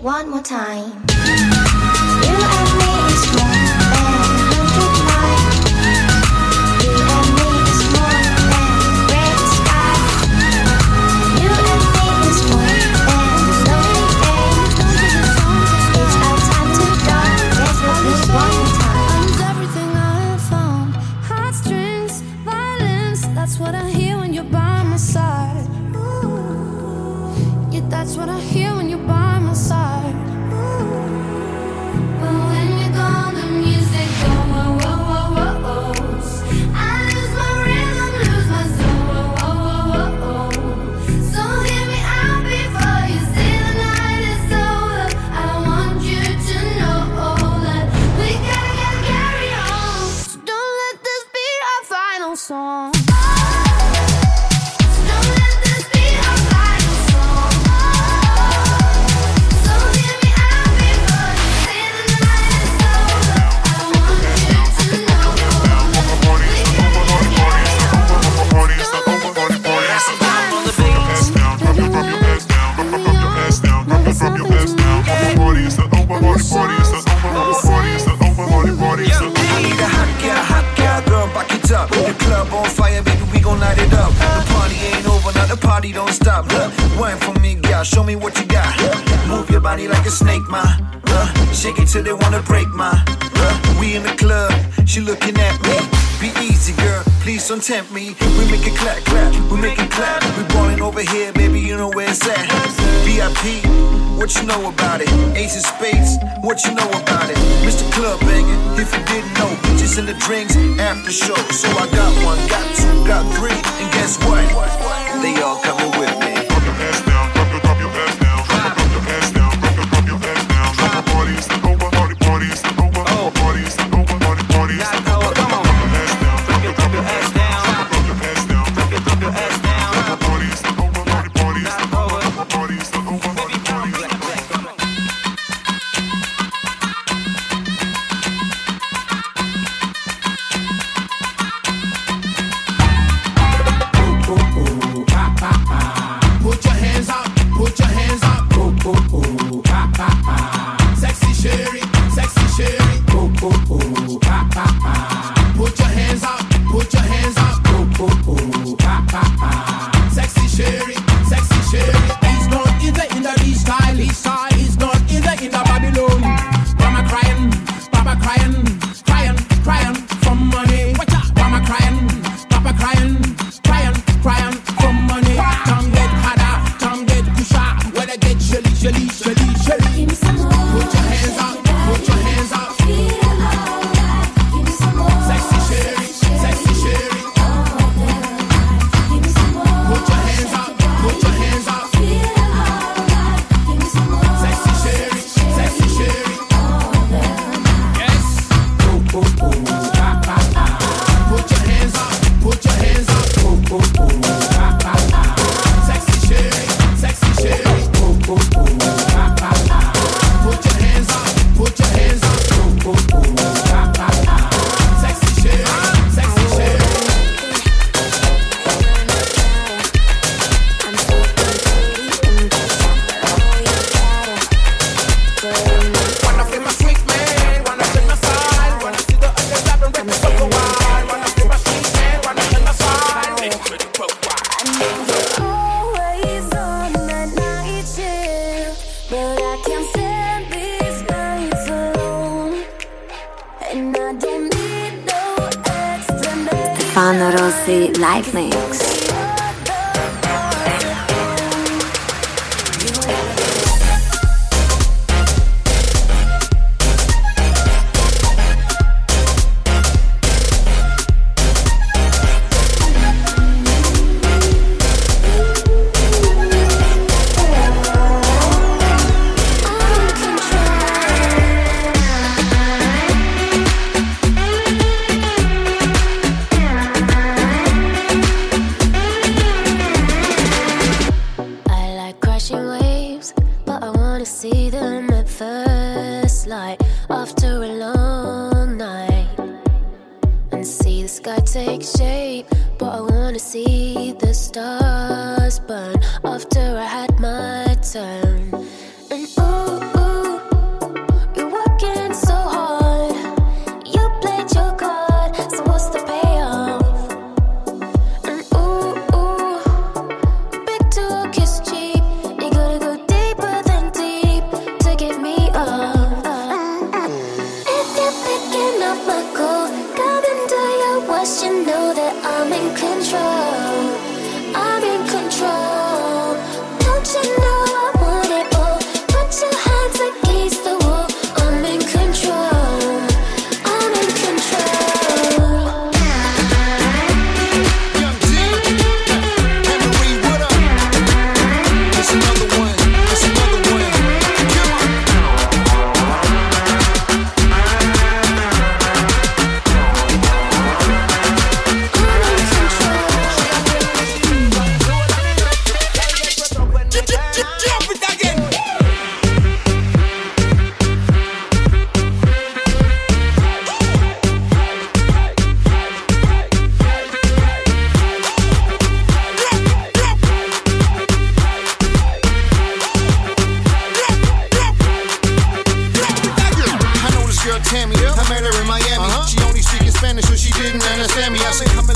One 0.00 0.30
more 0.30 0.42
time. 0.42 1.09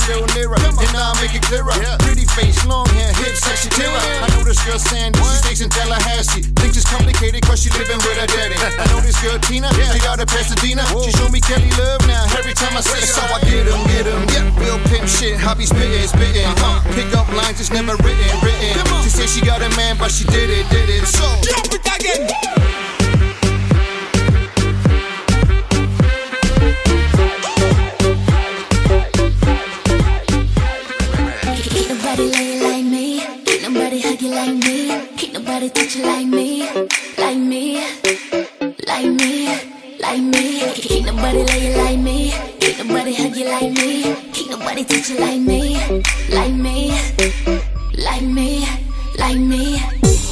real 0.07 0.25
nearer. 0.37 0.57
Then 0.57 0.93
I'll 0.95 1.15
make 1.21 1.33
it 1.33 1.43
clearer. 1.43 1.73
Pretty 2.05 2.25
face, 2.37 2.65
long 2.65 2.87
hair, 2.97 3.11
hips, 3.13 3.41
sexy, 3.41 3.69
terror. 3.69 3.97
I 3.97 4.27
know 4.33 4.43
this 4.43 4.61
girl 4.65 4.79
Sandy, 4.79 5.19
she 5.19 5.35
stays 5.41 5.61
in 5.61 5.69
Tallahassee. 5.69 6.43
Things 6.61 6.77
is 6.77 6.85
complicated 6.85 7.41
cause 7.43 7.61
she 7.61 7.69
living 7.77 7.97
with 8.03 8.17
her 8.17 8.27
daddy. 8.27 8.55
I 8.81 8.85
know 8.91 9.01
this 9.01 9.17
girl 9.21 9.37
Tina, 9.39 9.69
she 9.73 10.01
out 10.07 10.19
of 10.19 10.27
Pasadena. 10.27 10.85
She 11.03 11.11
show 11.11 11.29
me 11.29 11.41
Kelly 11.41 11.69
love 11.77 12.01
now 12.07 12.25
every 12.37 12.53
time 12.53 12.75
I 12.77 12.81
see 12.81 13.01
her. 13.01 13.09
So 13.09 13.21
I 13.21 13.39
get 13.45 13.65
him, 13.65 13.81
get 13.89 14.05
him. 14.05 14.21
Yeah, 14.29 14.45
real 14.61 14.79
pimp 14.89 15.07
shit, 15.07 15.37
hobby 15.39 15.65
spitting, 15.65 16.07
spitting. 16.07 16.45
Uh, 16.45 16.53
uh-huh. 16.53 16.79
uh-huh. 16.81 16.95
pick 16.95 17.09
up 17.15 17.27
lines 17.33 17.57
that's 17.57 17.71
never 17.71 17.95
written, 18.03 18.29
written. 18.45 18.73
She 19.03 19.09
said 19.09 19.29
she 19.29 19.41
got 19.41 19.61
a 19.61 19.69
man, 19.75 19.97
but 19.97 20.11
she 20.11 20.25
did 20.25 20.49
it, 20.49 20.69
did 20.69 20.89
it. 20.89 21.05
So, 21.05 21.25
jump 21.41 21.73
it 21.73 21.83
again. 21.83 22.84
Don't 35.75 35.93
you 35.93 36.03
like 36.03 36.25
me, 36.25 36.63
like 37.17 37.37
me, 37.37 37.83
like 38.87 39.11
me, 39.11 39.47
like 39.99 40.21
me? 40.21 40.63
Ain't 40.89 41.05
nobody 41.05 41.43
love 41.43 41.63
you 41.63 41.75
like 41.75 41.99
me. 41.99 42.33
Ain't 42.61 42.77
nobody 42.87 43.13
hug 43.13 43.35
you 43.35 43.45
like 43.45 43.71
me. 43.73 44.03
Ain't 44.05 44.49
nobody 44.49 44.83
touch 44.85 45.09
you 45.09 45.17
like 45.19 45.41
me, 45.41 45.77
like 46.31 46.53
me, 46.53 46.97
like 47.97 48.23
me, 48.23 48.65
like 49.19 49.37
me. 49.37 50.24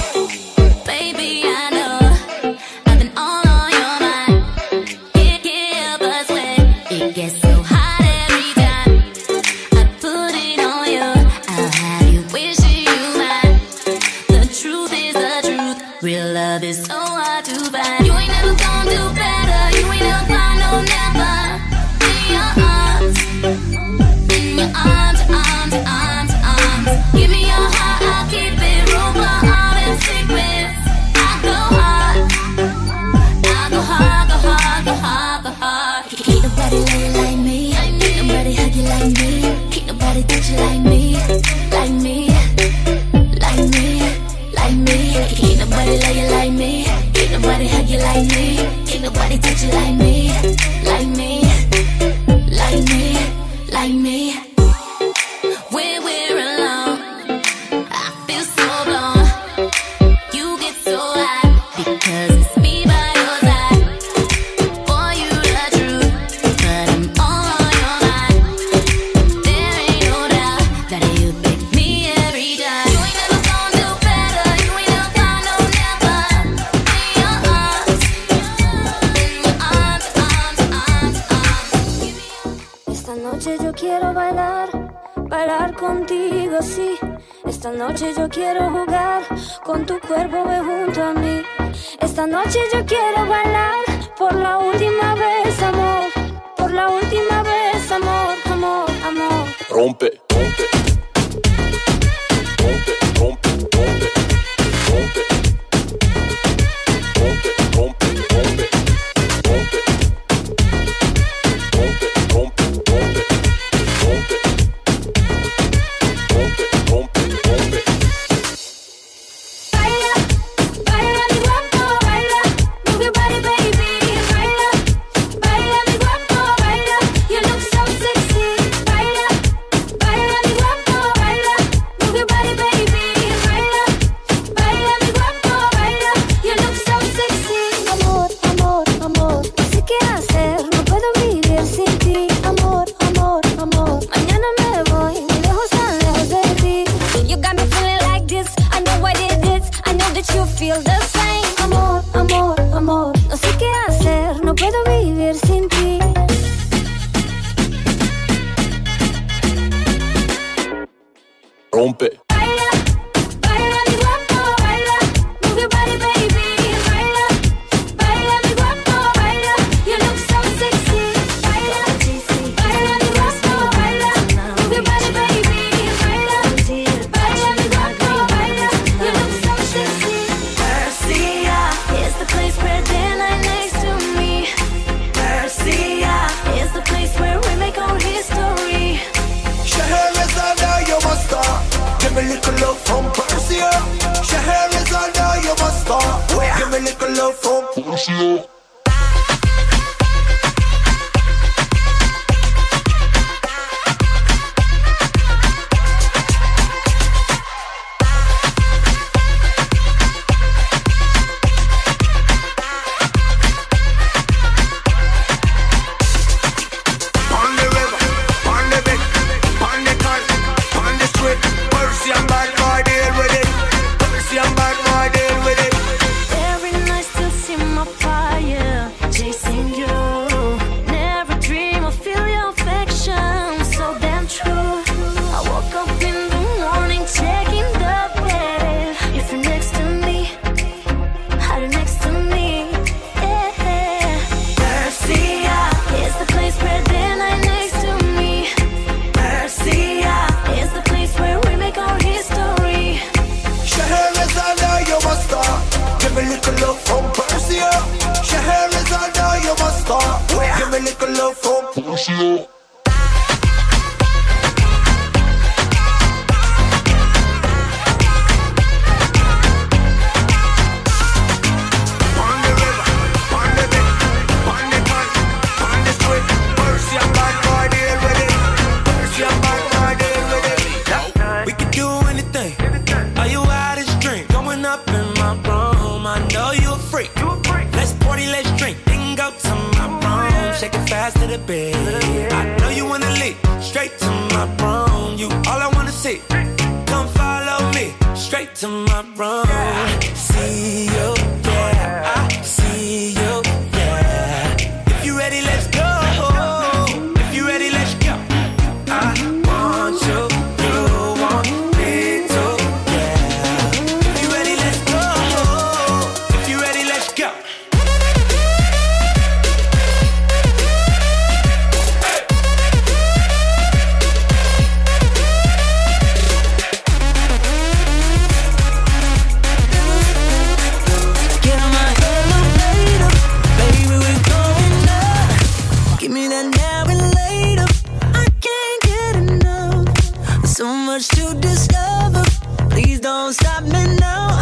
don't 343.34 343.45
stop 343.45 343.64
me 343.64 343.95
now. 343.95 344.39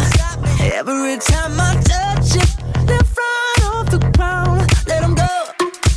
Every 0.60 1.16
time 1.18 1.58
I 1.58 1.74
touch 1.82 2.36
it, 2.36 2.86
they're 2.86 2.98
right 2.98 3.64
off 3.64 3.90
the 3.90 3.98
ground. 4.16 4.60
Let 4.86 5.02
them 5.02 5.14
go. 5.14 5.28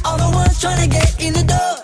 All 0.06 0.18
the 0.18 0.36
ones 0.36 0.60
trying 0.62 0.82
to 0.82 0.96
get 0.96 1.22
in 1.22 1.34
the 1.34 1.44
door. 1.44 1.75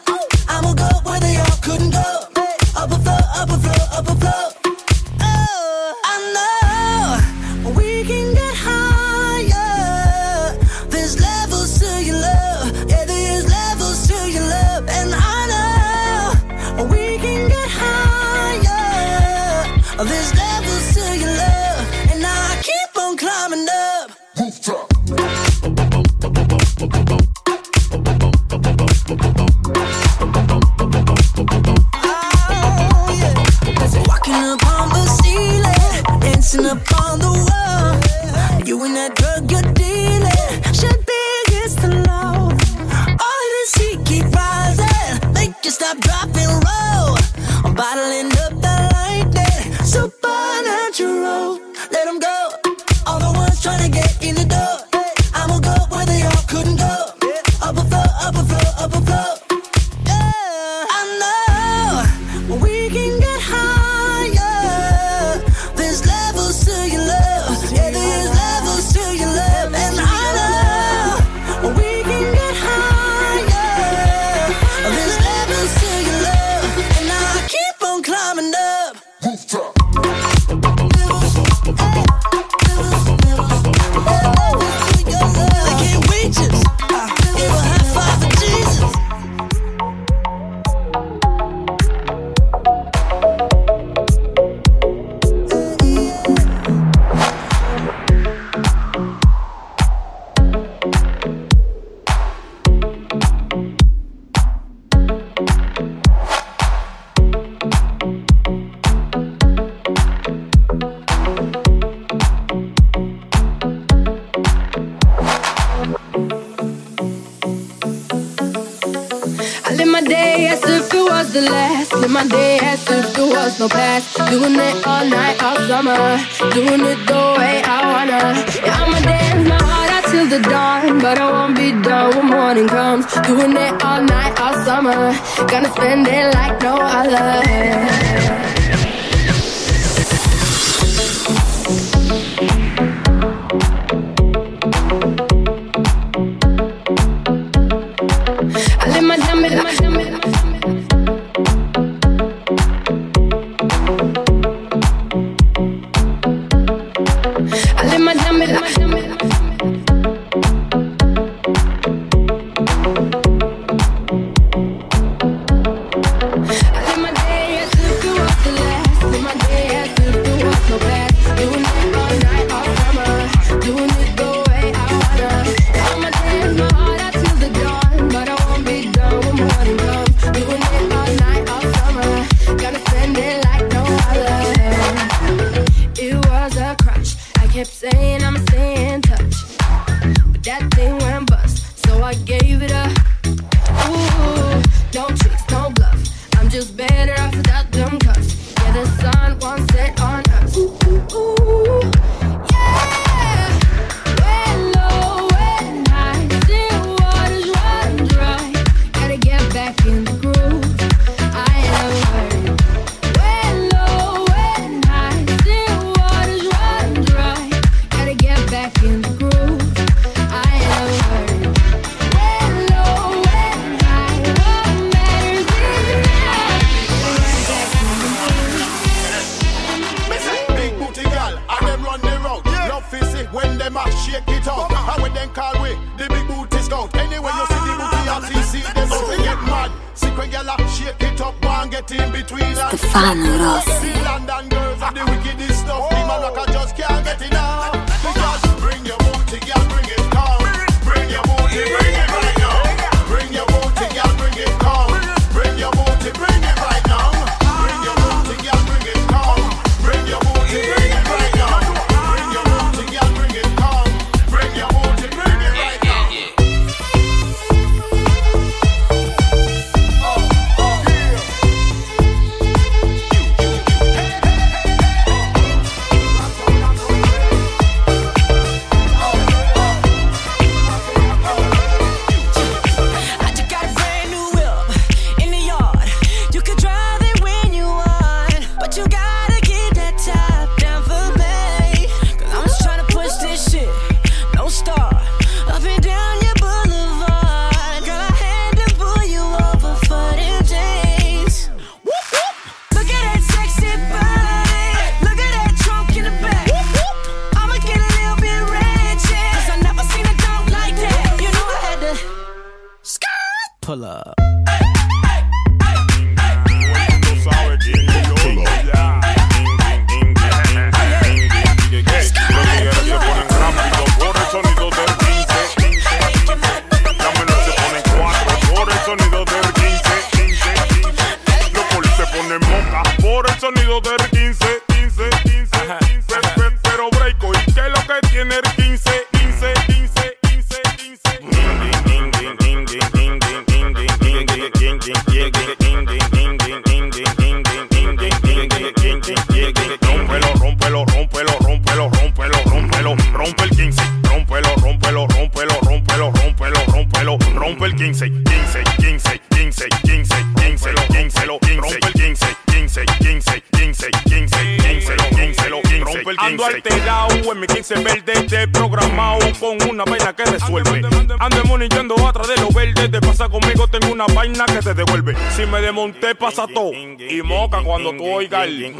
Pasa 376.21 376.47
todo. 376.47 376.71
Y 376.71 377.21
moca 377.23 377.61
cuando 377.63 377.91
tú 377.93 378.05
oigas 378.07 378.45
el. 378.47 378.75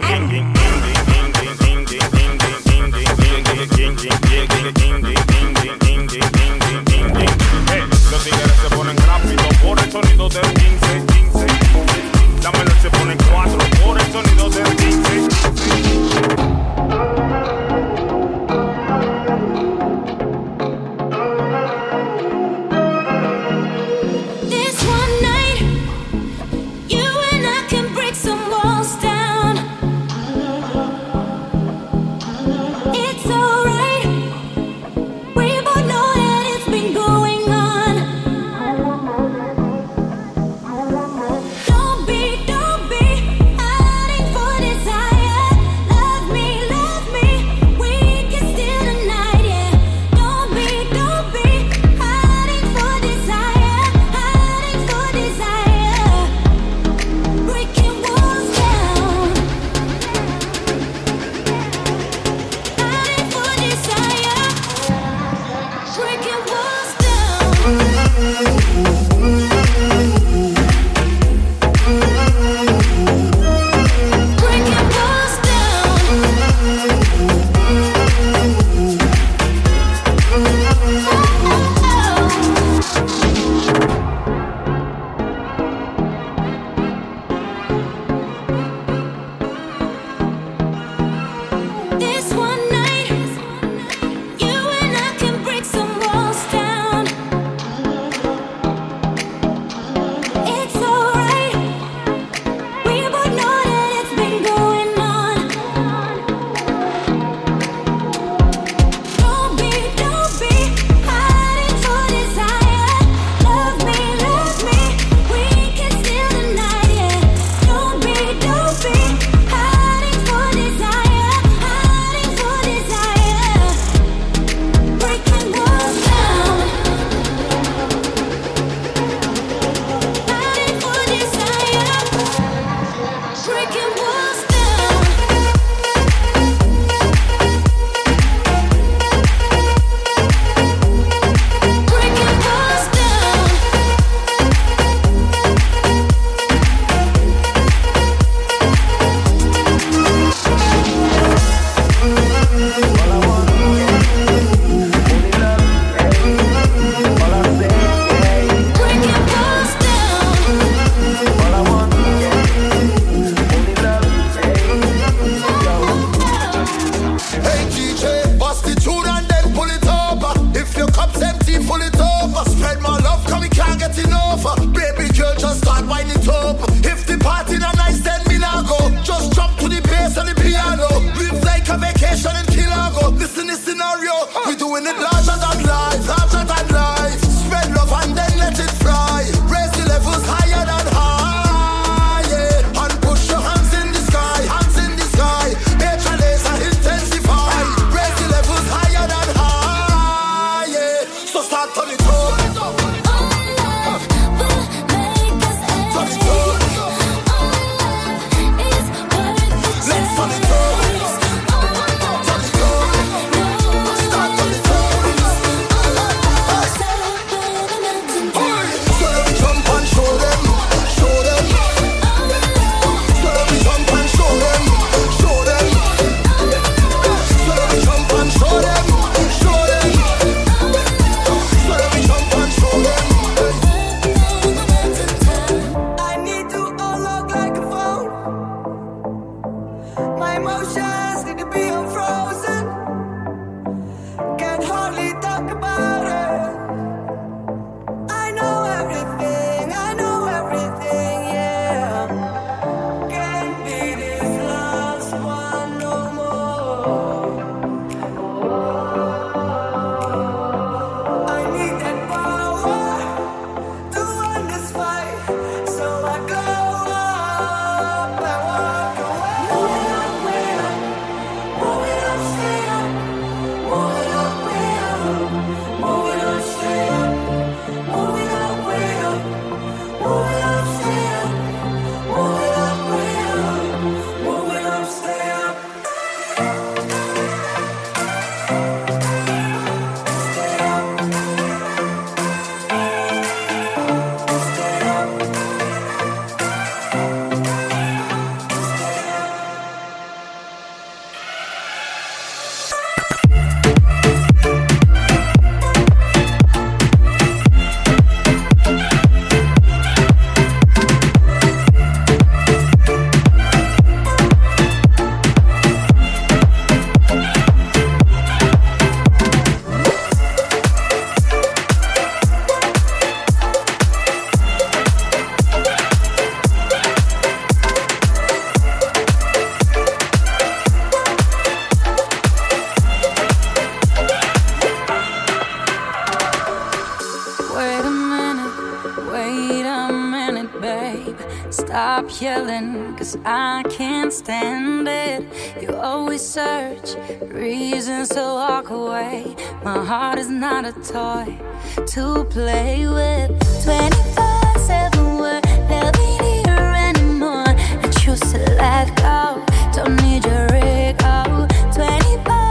cause 343.12 343.22
I 343.26 343.64
can't 343.70 344.12
stand 344.14 344.88
it. 344.88 345.24
You 345.62 345.76
always 345.76 346.22
search 346.22 346.96
reasons 347.22 348.10
to 348.10 348.22
walk 348.22 348.70
away. 348.70 349.36
My 349.64 349.84
heart 349.84 350.20
is 350.20 350.30
not 350.30 350.66
a 350.66 350.74
toy 350.74 351.40
to 351.88 352.26
play 352.26 352.88
with. 352.88 353.32
24 353.64 354.60
7, 354.60 355.18
we're 355.18 355.42
never 355.70 356.24
here 356.24 356.74
anymore. 356.90 357.46
I 357.48 357.90
choose 358.00 358.20
to 358.32 358.40
let 358.58 358.96
go, 358.98 359.44
don't 359.74 359.96
need 360.04 360.26
your 360.26 360.48
ego. 360.56 361.48
24 361.74 362.42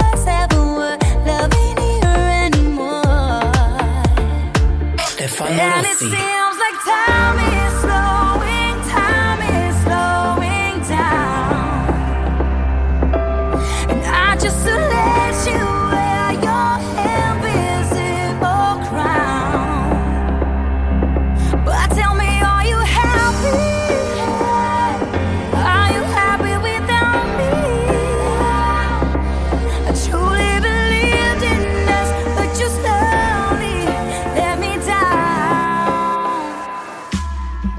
Stefano 5.21 5.83
Rossi. 5.83 6.40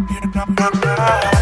You 0.10 0.20
know 0.34 0.46
I'm 0.48 1.41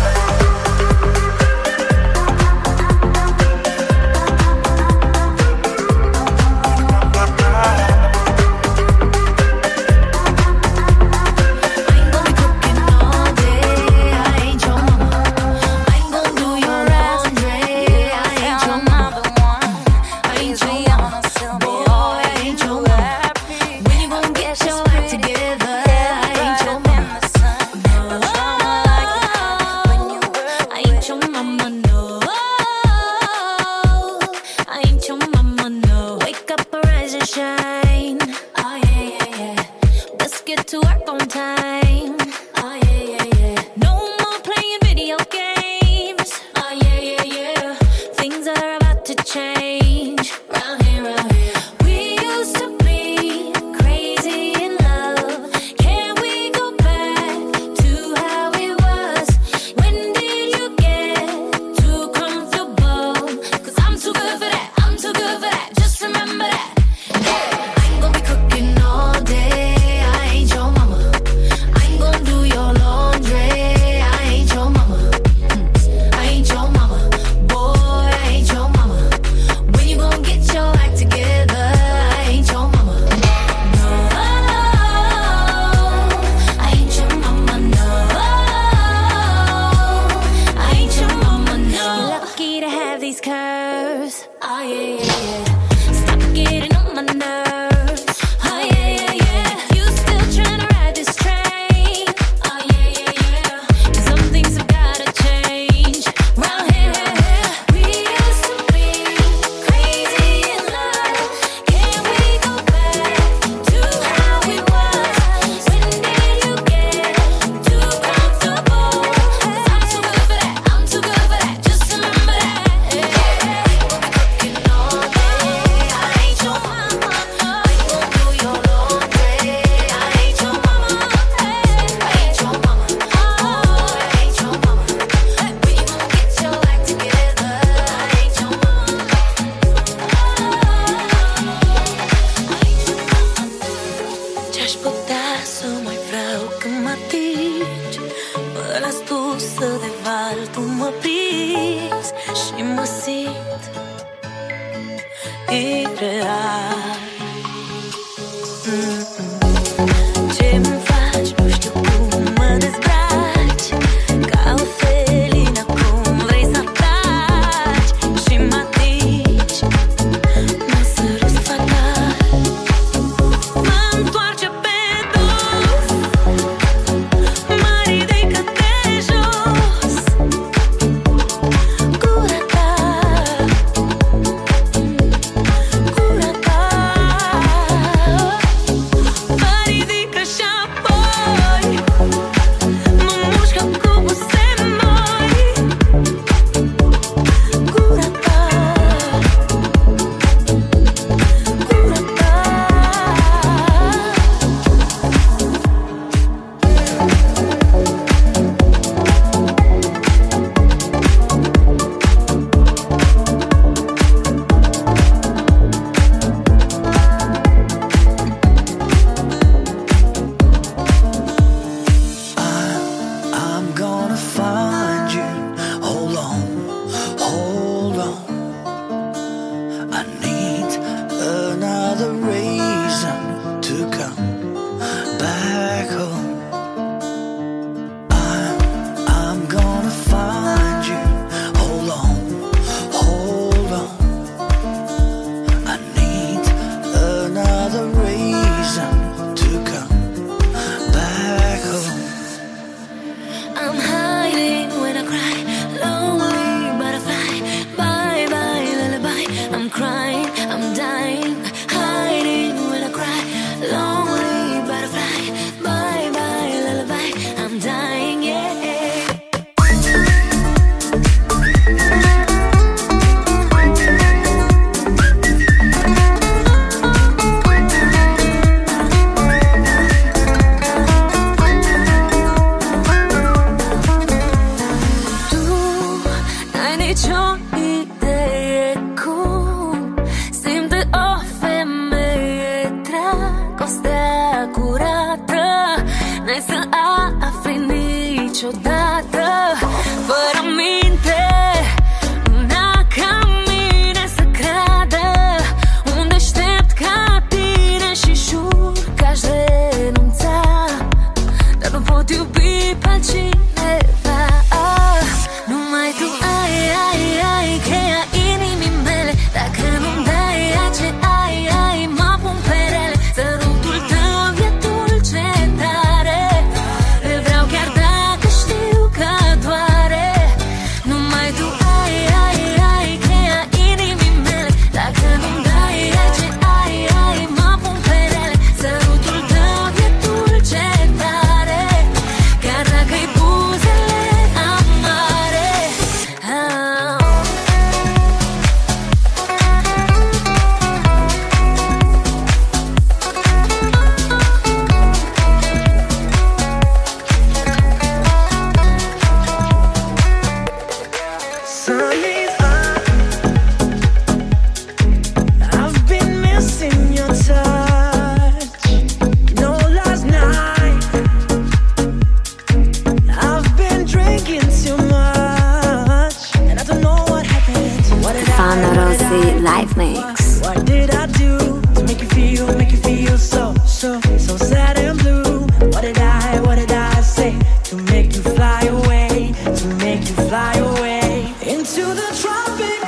into 391.60 391.82
the 391.94 392.18
tropics. 392.22 392.79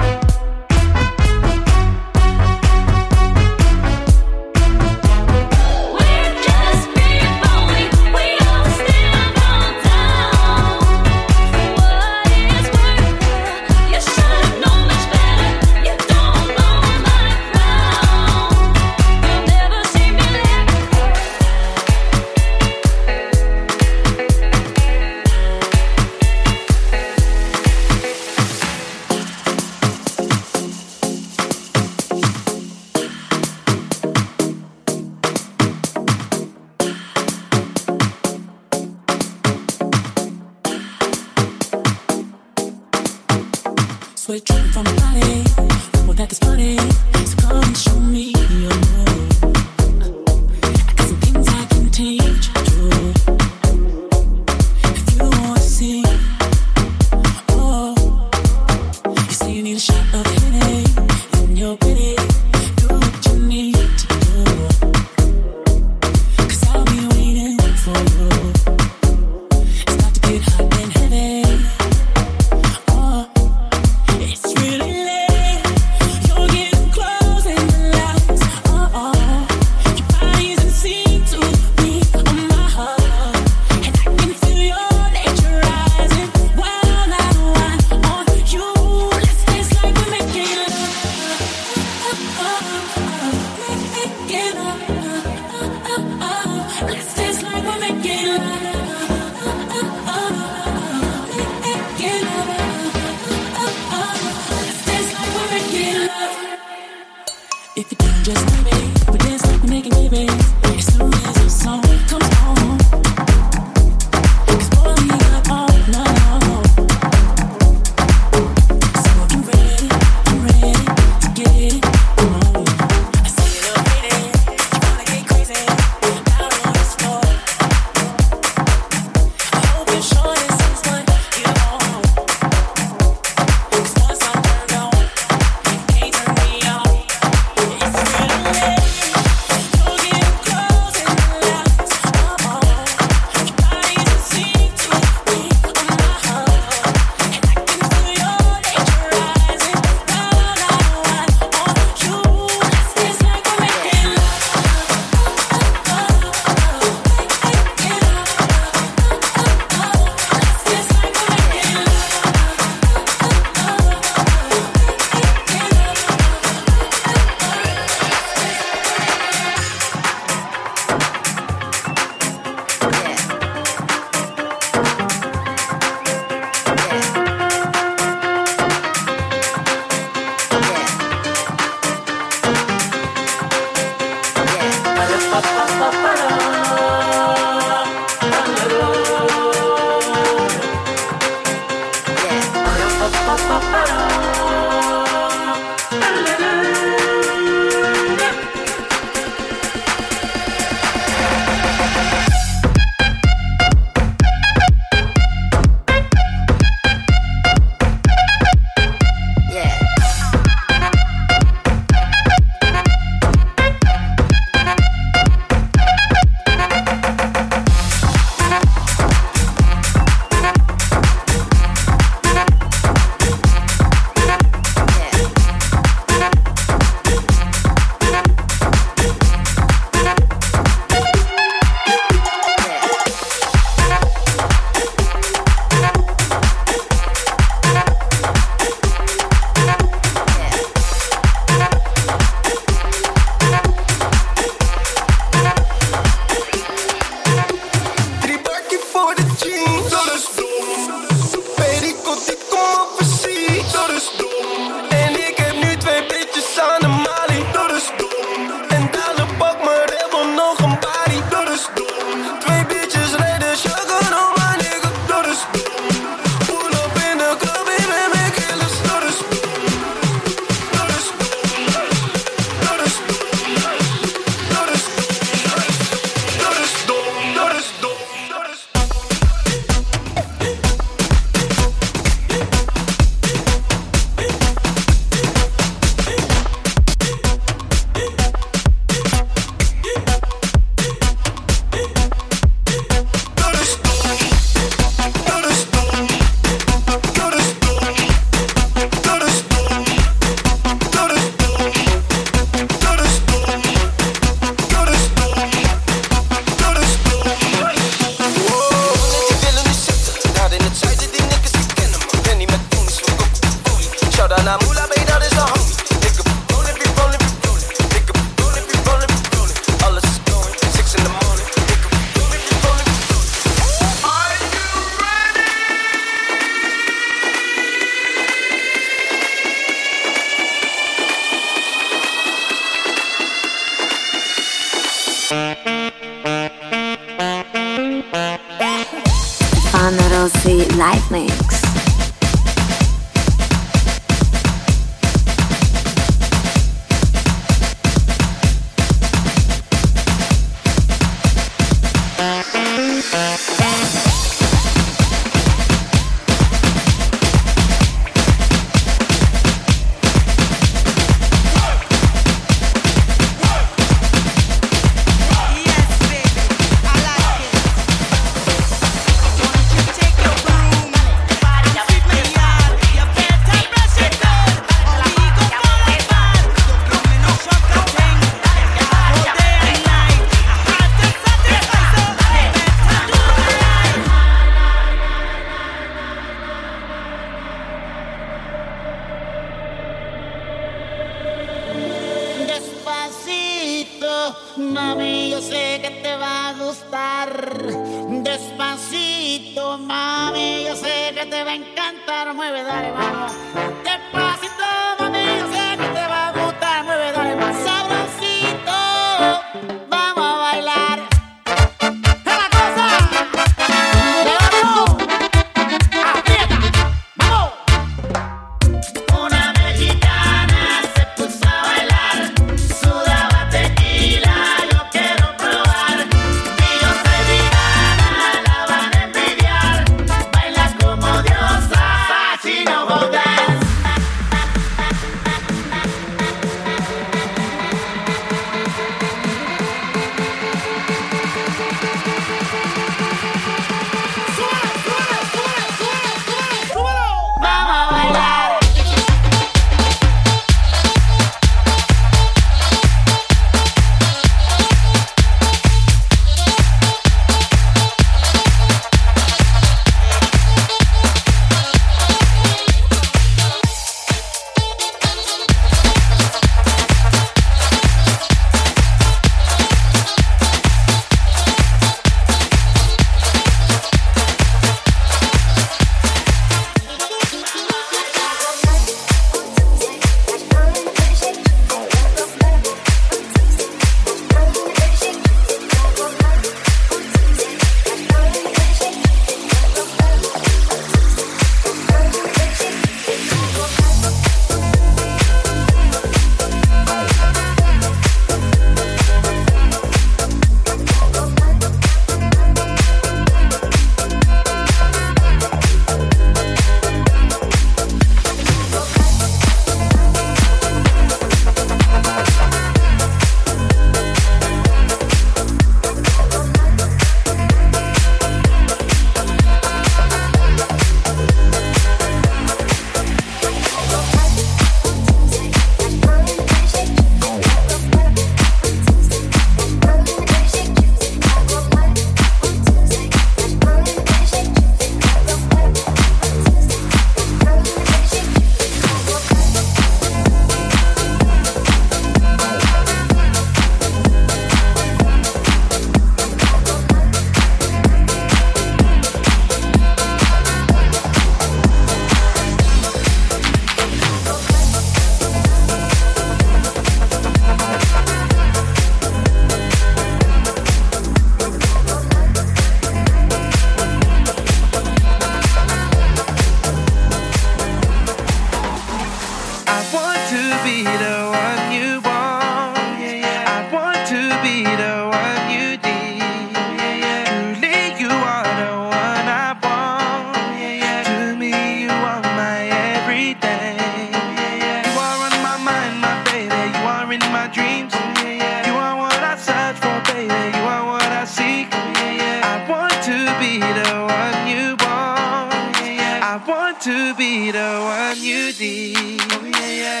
want 596.71 596.83
to 596.83 597.13
be 597.15 597.51
the 597.51 597.79
one 597.81 598.23
you 598.23 598.53
need. 598.53 599.21
Oh, 599.31 599.51
yeah, 599.53 599.71
yeah. 599.71 600.00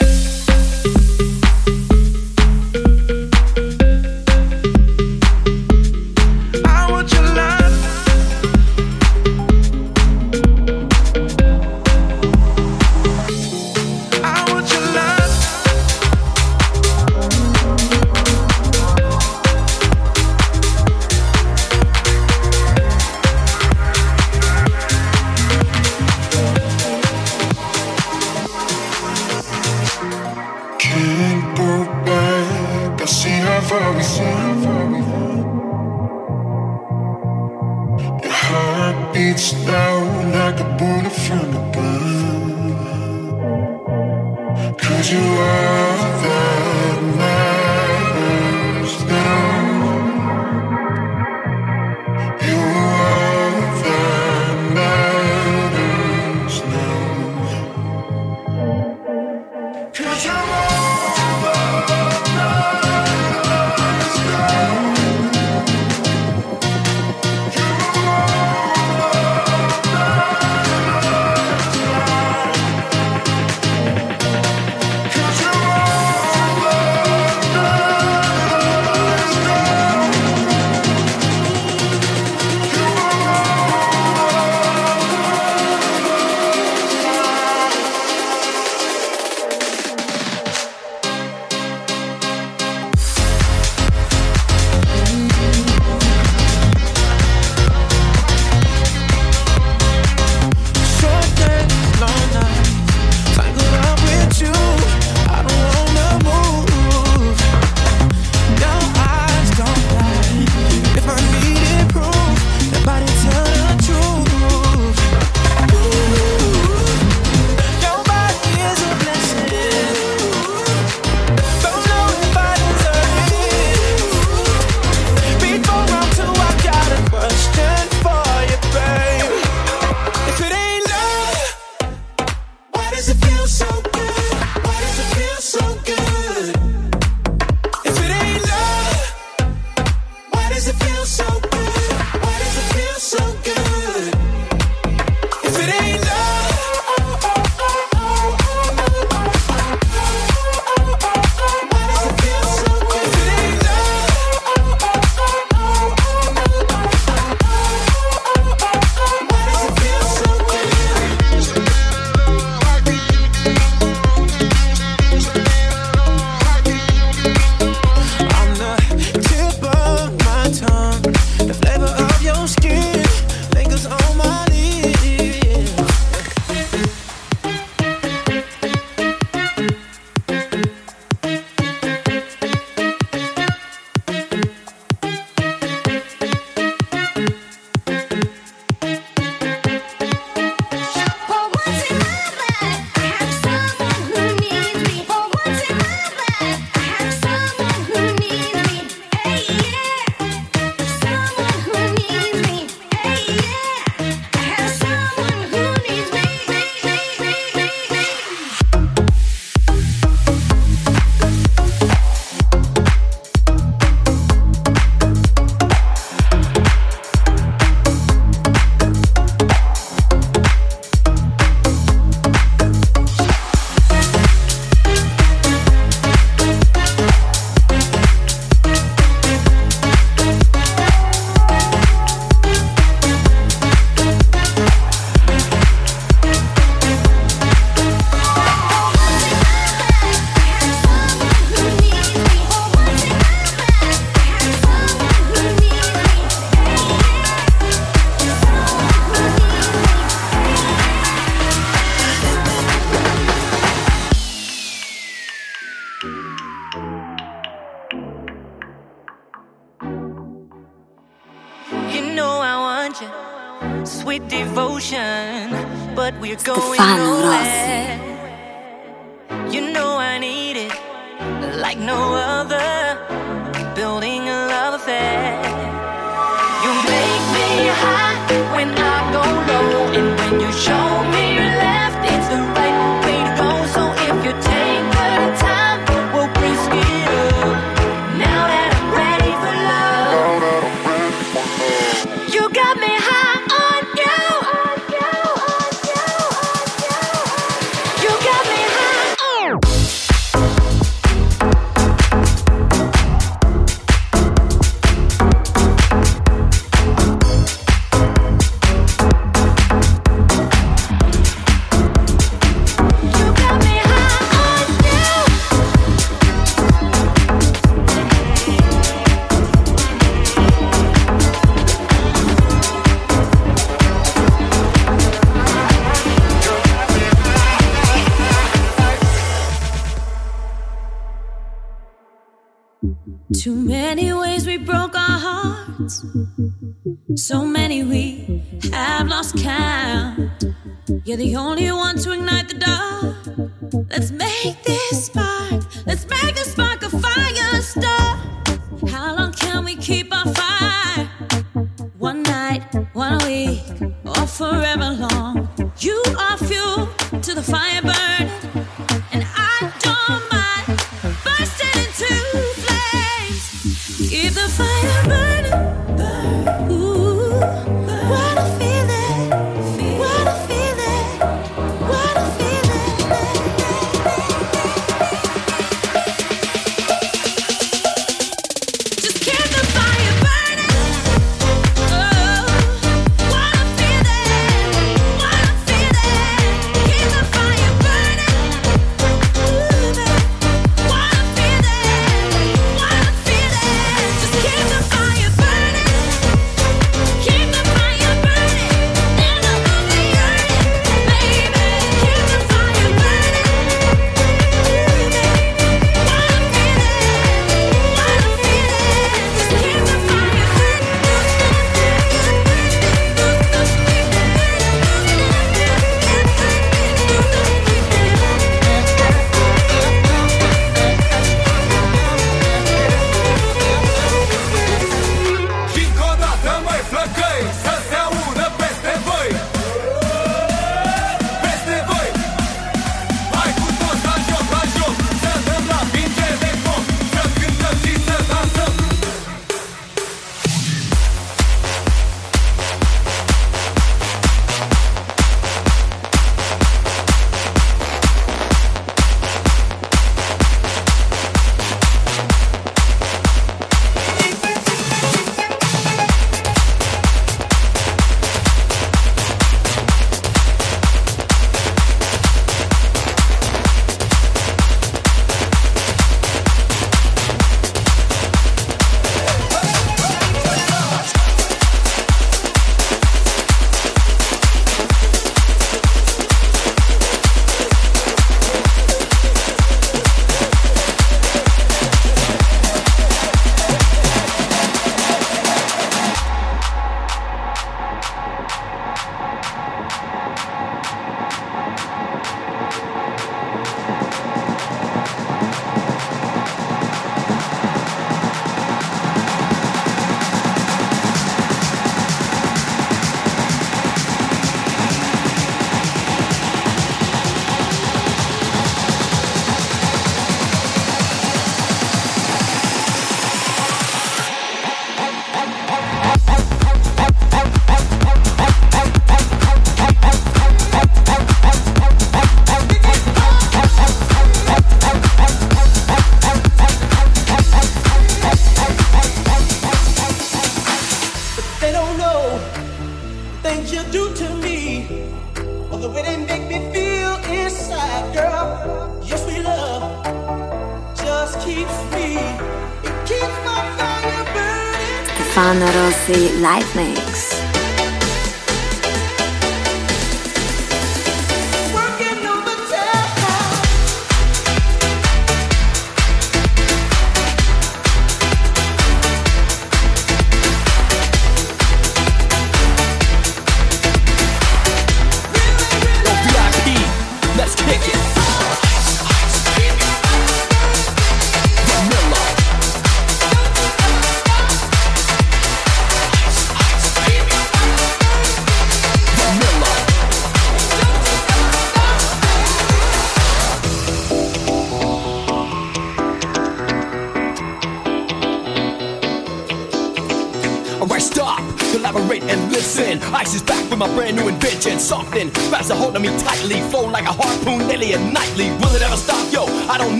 Live 546.13 546.75
mix. 546.75 546.90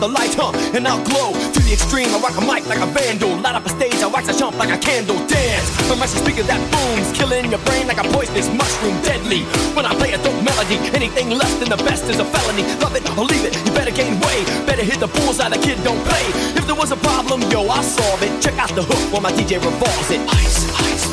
the 0.00 0.08
light, 0.08 0.32
huh? 0.32 0.50
And 0.72 0.88
I'll 0.88 1.04
glow 1.04 1.36
to 1.36 1.60
the 1.60 1.72
extreme. 1.72 2.08
I 2.08 2.18
rock 2.24 2.36
a 2.40 2.40
mic 2.40 2.64
like 2.64 2.80
a 2.80 2.88
vandal. 2.88 3.36
Light 3.44 3.54
up 3.54 3.66
a 3.66 3.68
stage, 3.68 4.00
I 4.00 4.08
wax 4.08 4.28
a 4.32 4.34
chump 4.36 4.56
like 4.56 4.72
a 4.72 4.80
candle. 4.80 5.20
Dance 5.28 5.68
from 5.84 6.00
my 6.00 6.06
speaker 6.06 6.42
that 6.48 6.60
booms, 6.72 7.12
killing 7.12 7.52
your 7.52 7.60
brain 7.68 7.86
like 7.86 8.00
a 8.00 8.06
poisonous 8.08 8.48
mushroom. 8.48 8.96
Deadly 9.04 9.44
when 9.76 9.84
I 9.84 9.92
play 9.94 10.12
a 10.16 10.18
dope 10.24 10.40
melody. 10.42 10.80
Anything 10.96 11.30
less 11.30 11.52
than 11.60 11.68
the 11.68 11.76
best 11.84 12.08
is 12.08 12.18
a 12.18 12.24
felony. 12.24 12.64
Love 12.80 12.96
it 12.96 13.04
or 13.12 13.28
leave 13.28 13.44
it, 13.44 13.52
you 13.60 13.72
better 13.76 13.92
gain 13.92 14.16
weight. 14.24 14.46
Better 14.64 14.82
hit 14.82 15.00
the 15.00 15.08
bullseye, 15.20 15.50
the 15.50 15.60
kid 15.60 15.76
don't 15.84 16.00
play. 16.08 16.24
If 16.56 16.66
there 16.66 16.76
was 16.76 16.90
a 16.92 16.96
problem, 16.96 17.44
yo, 17.52 17.68
I'll 17.68 17.84
solve 17.84 18.22
it. 18.22 18.32
Check 18.40 18.56
out 18.56 18.72
the 18.72 18.82
hook 18.82 19.12
while 19.12 19.22
my 19.22 19.32
DJ 19.32 19.60
revolves 19.60 20.10
it. 20.10 20.20
Ice, 20.32 20.64
ice. 20.80 21.09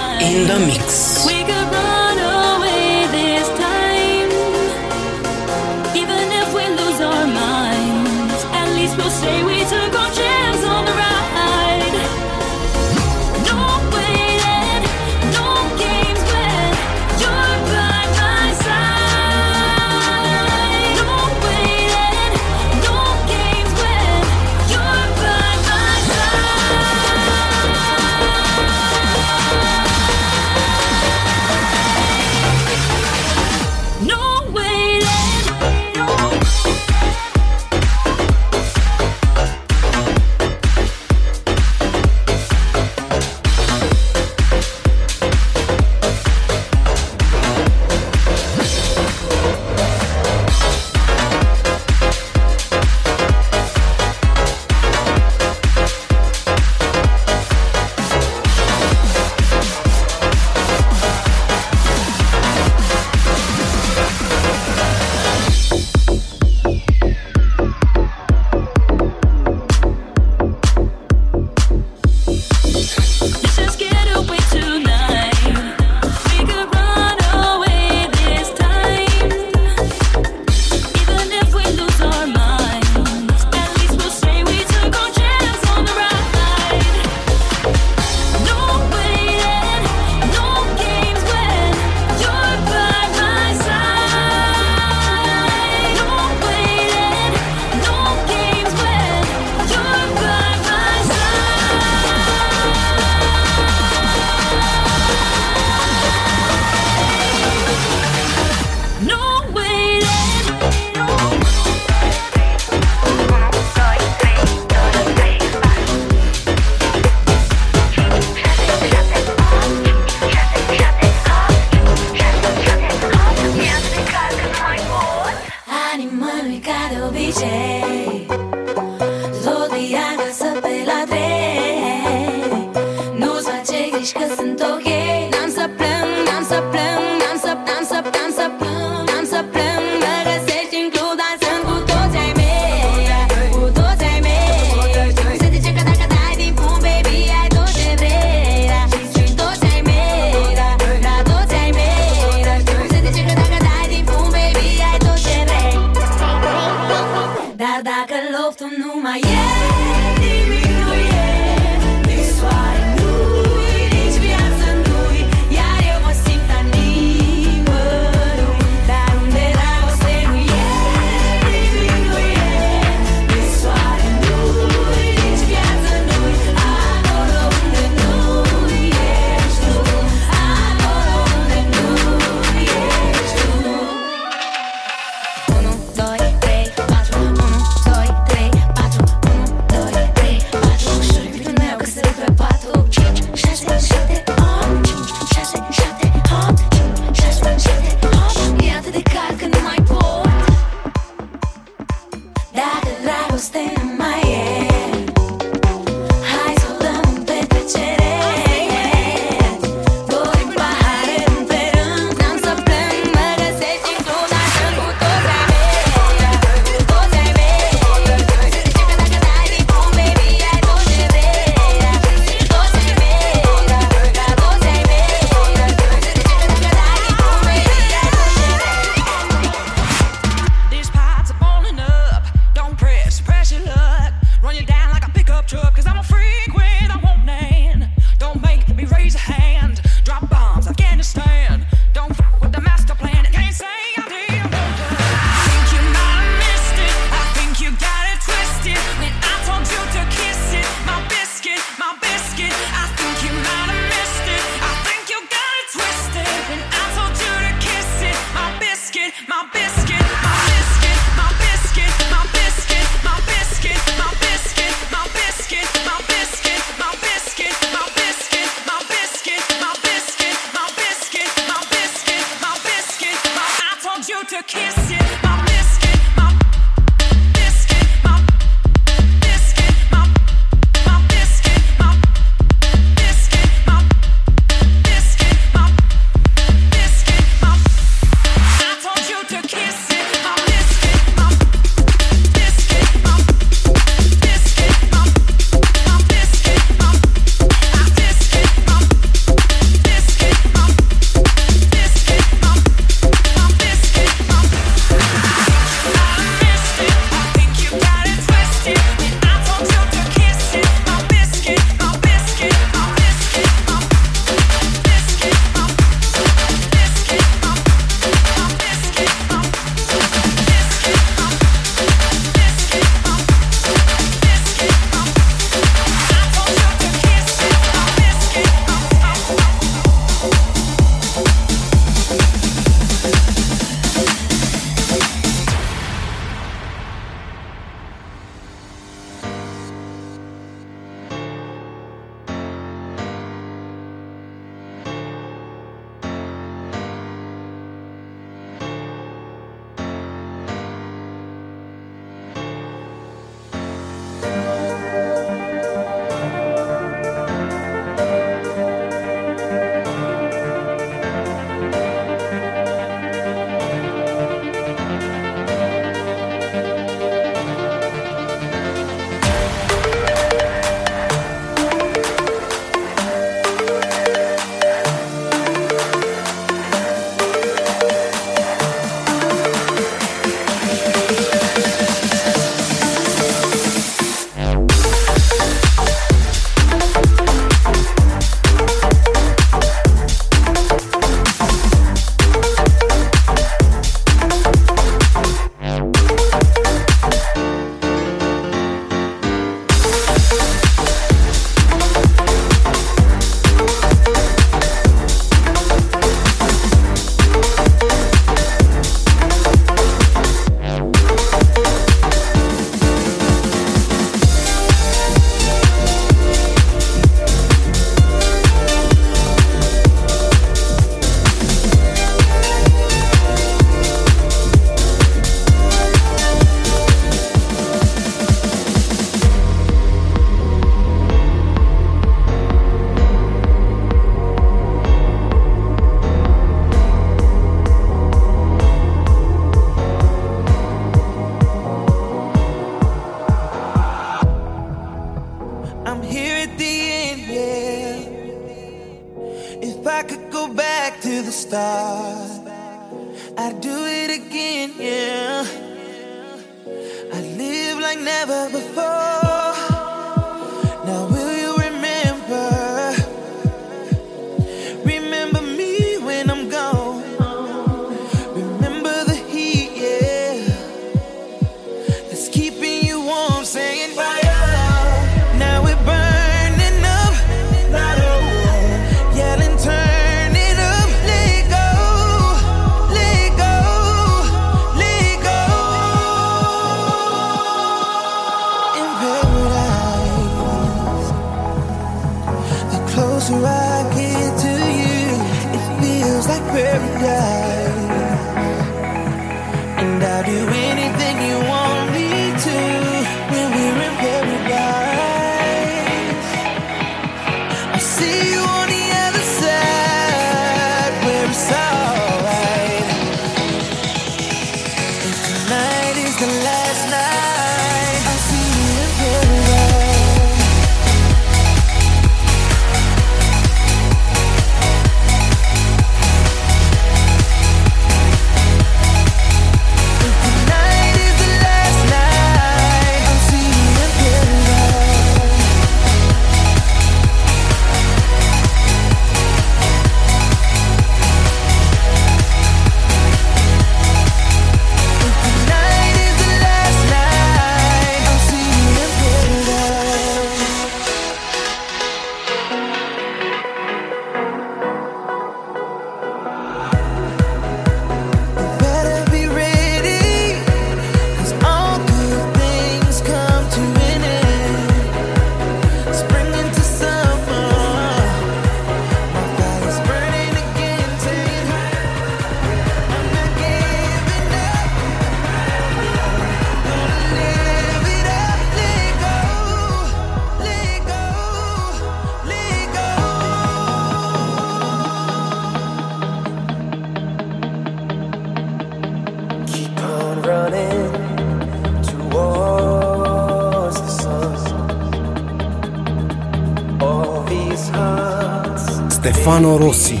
Stefano 599.41 599.57
Rossi, 599.57 600.00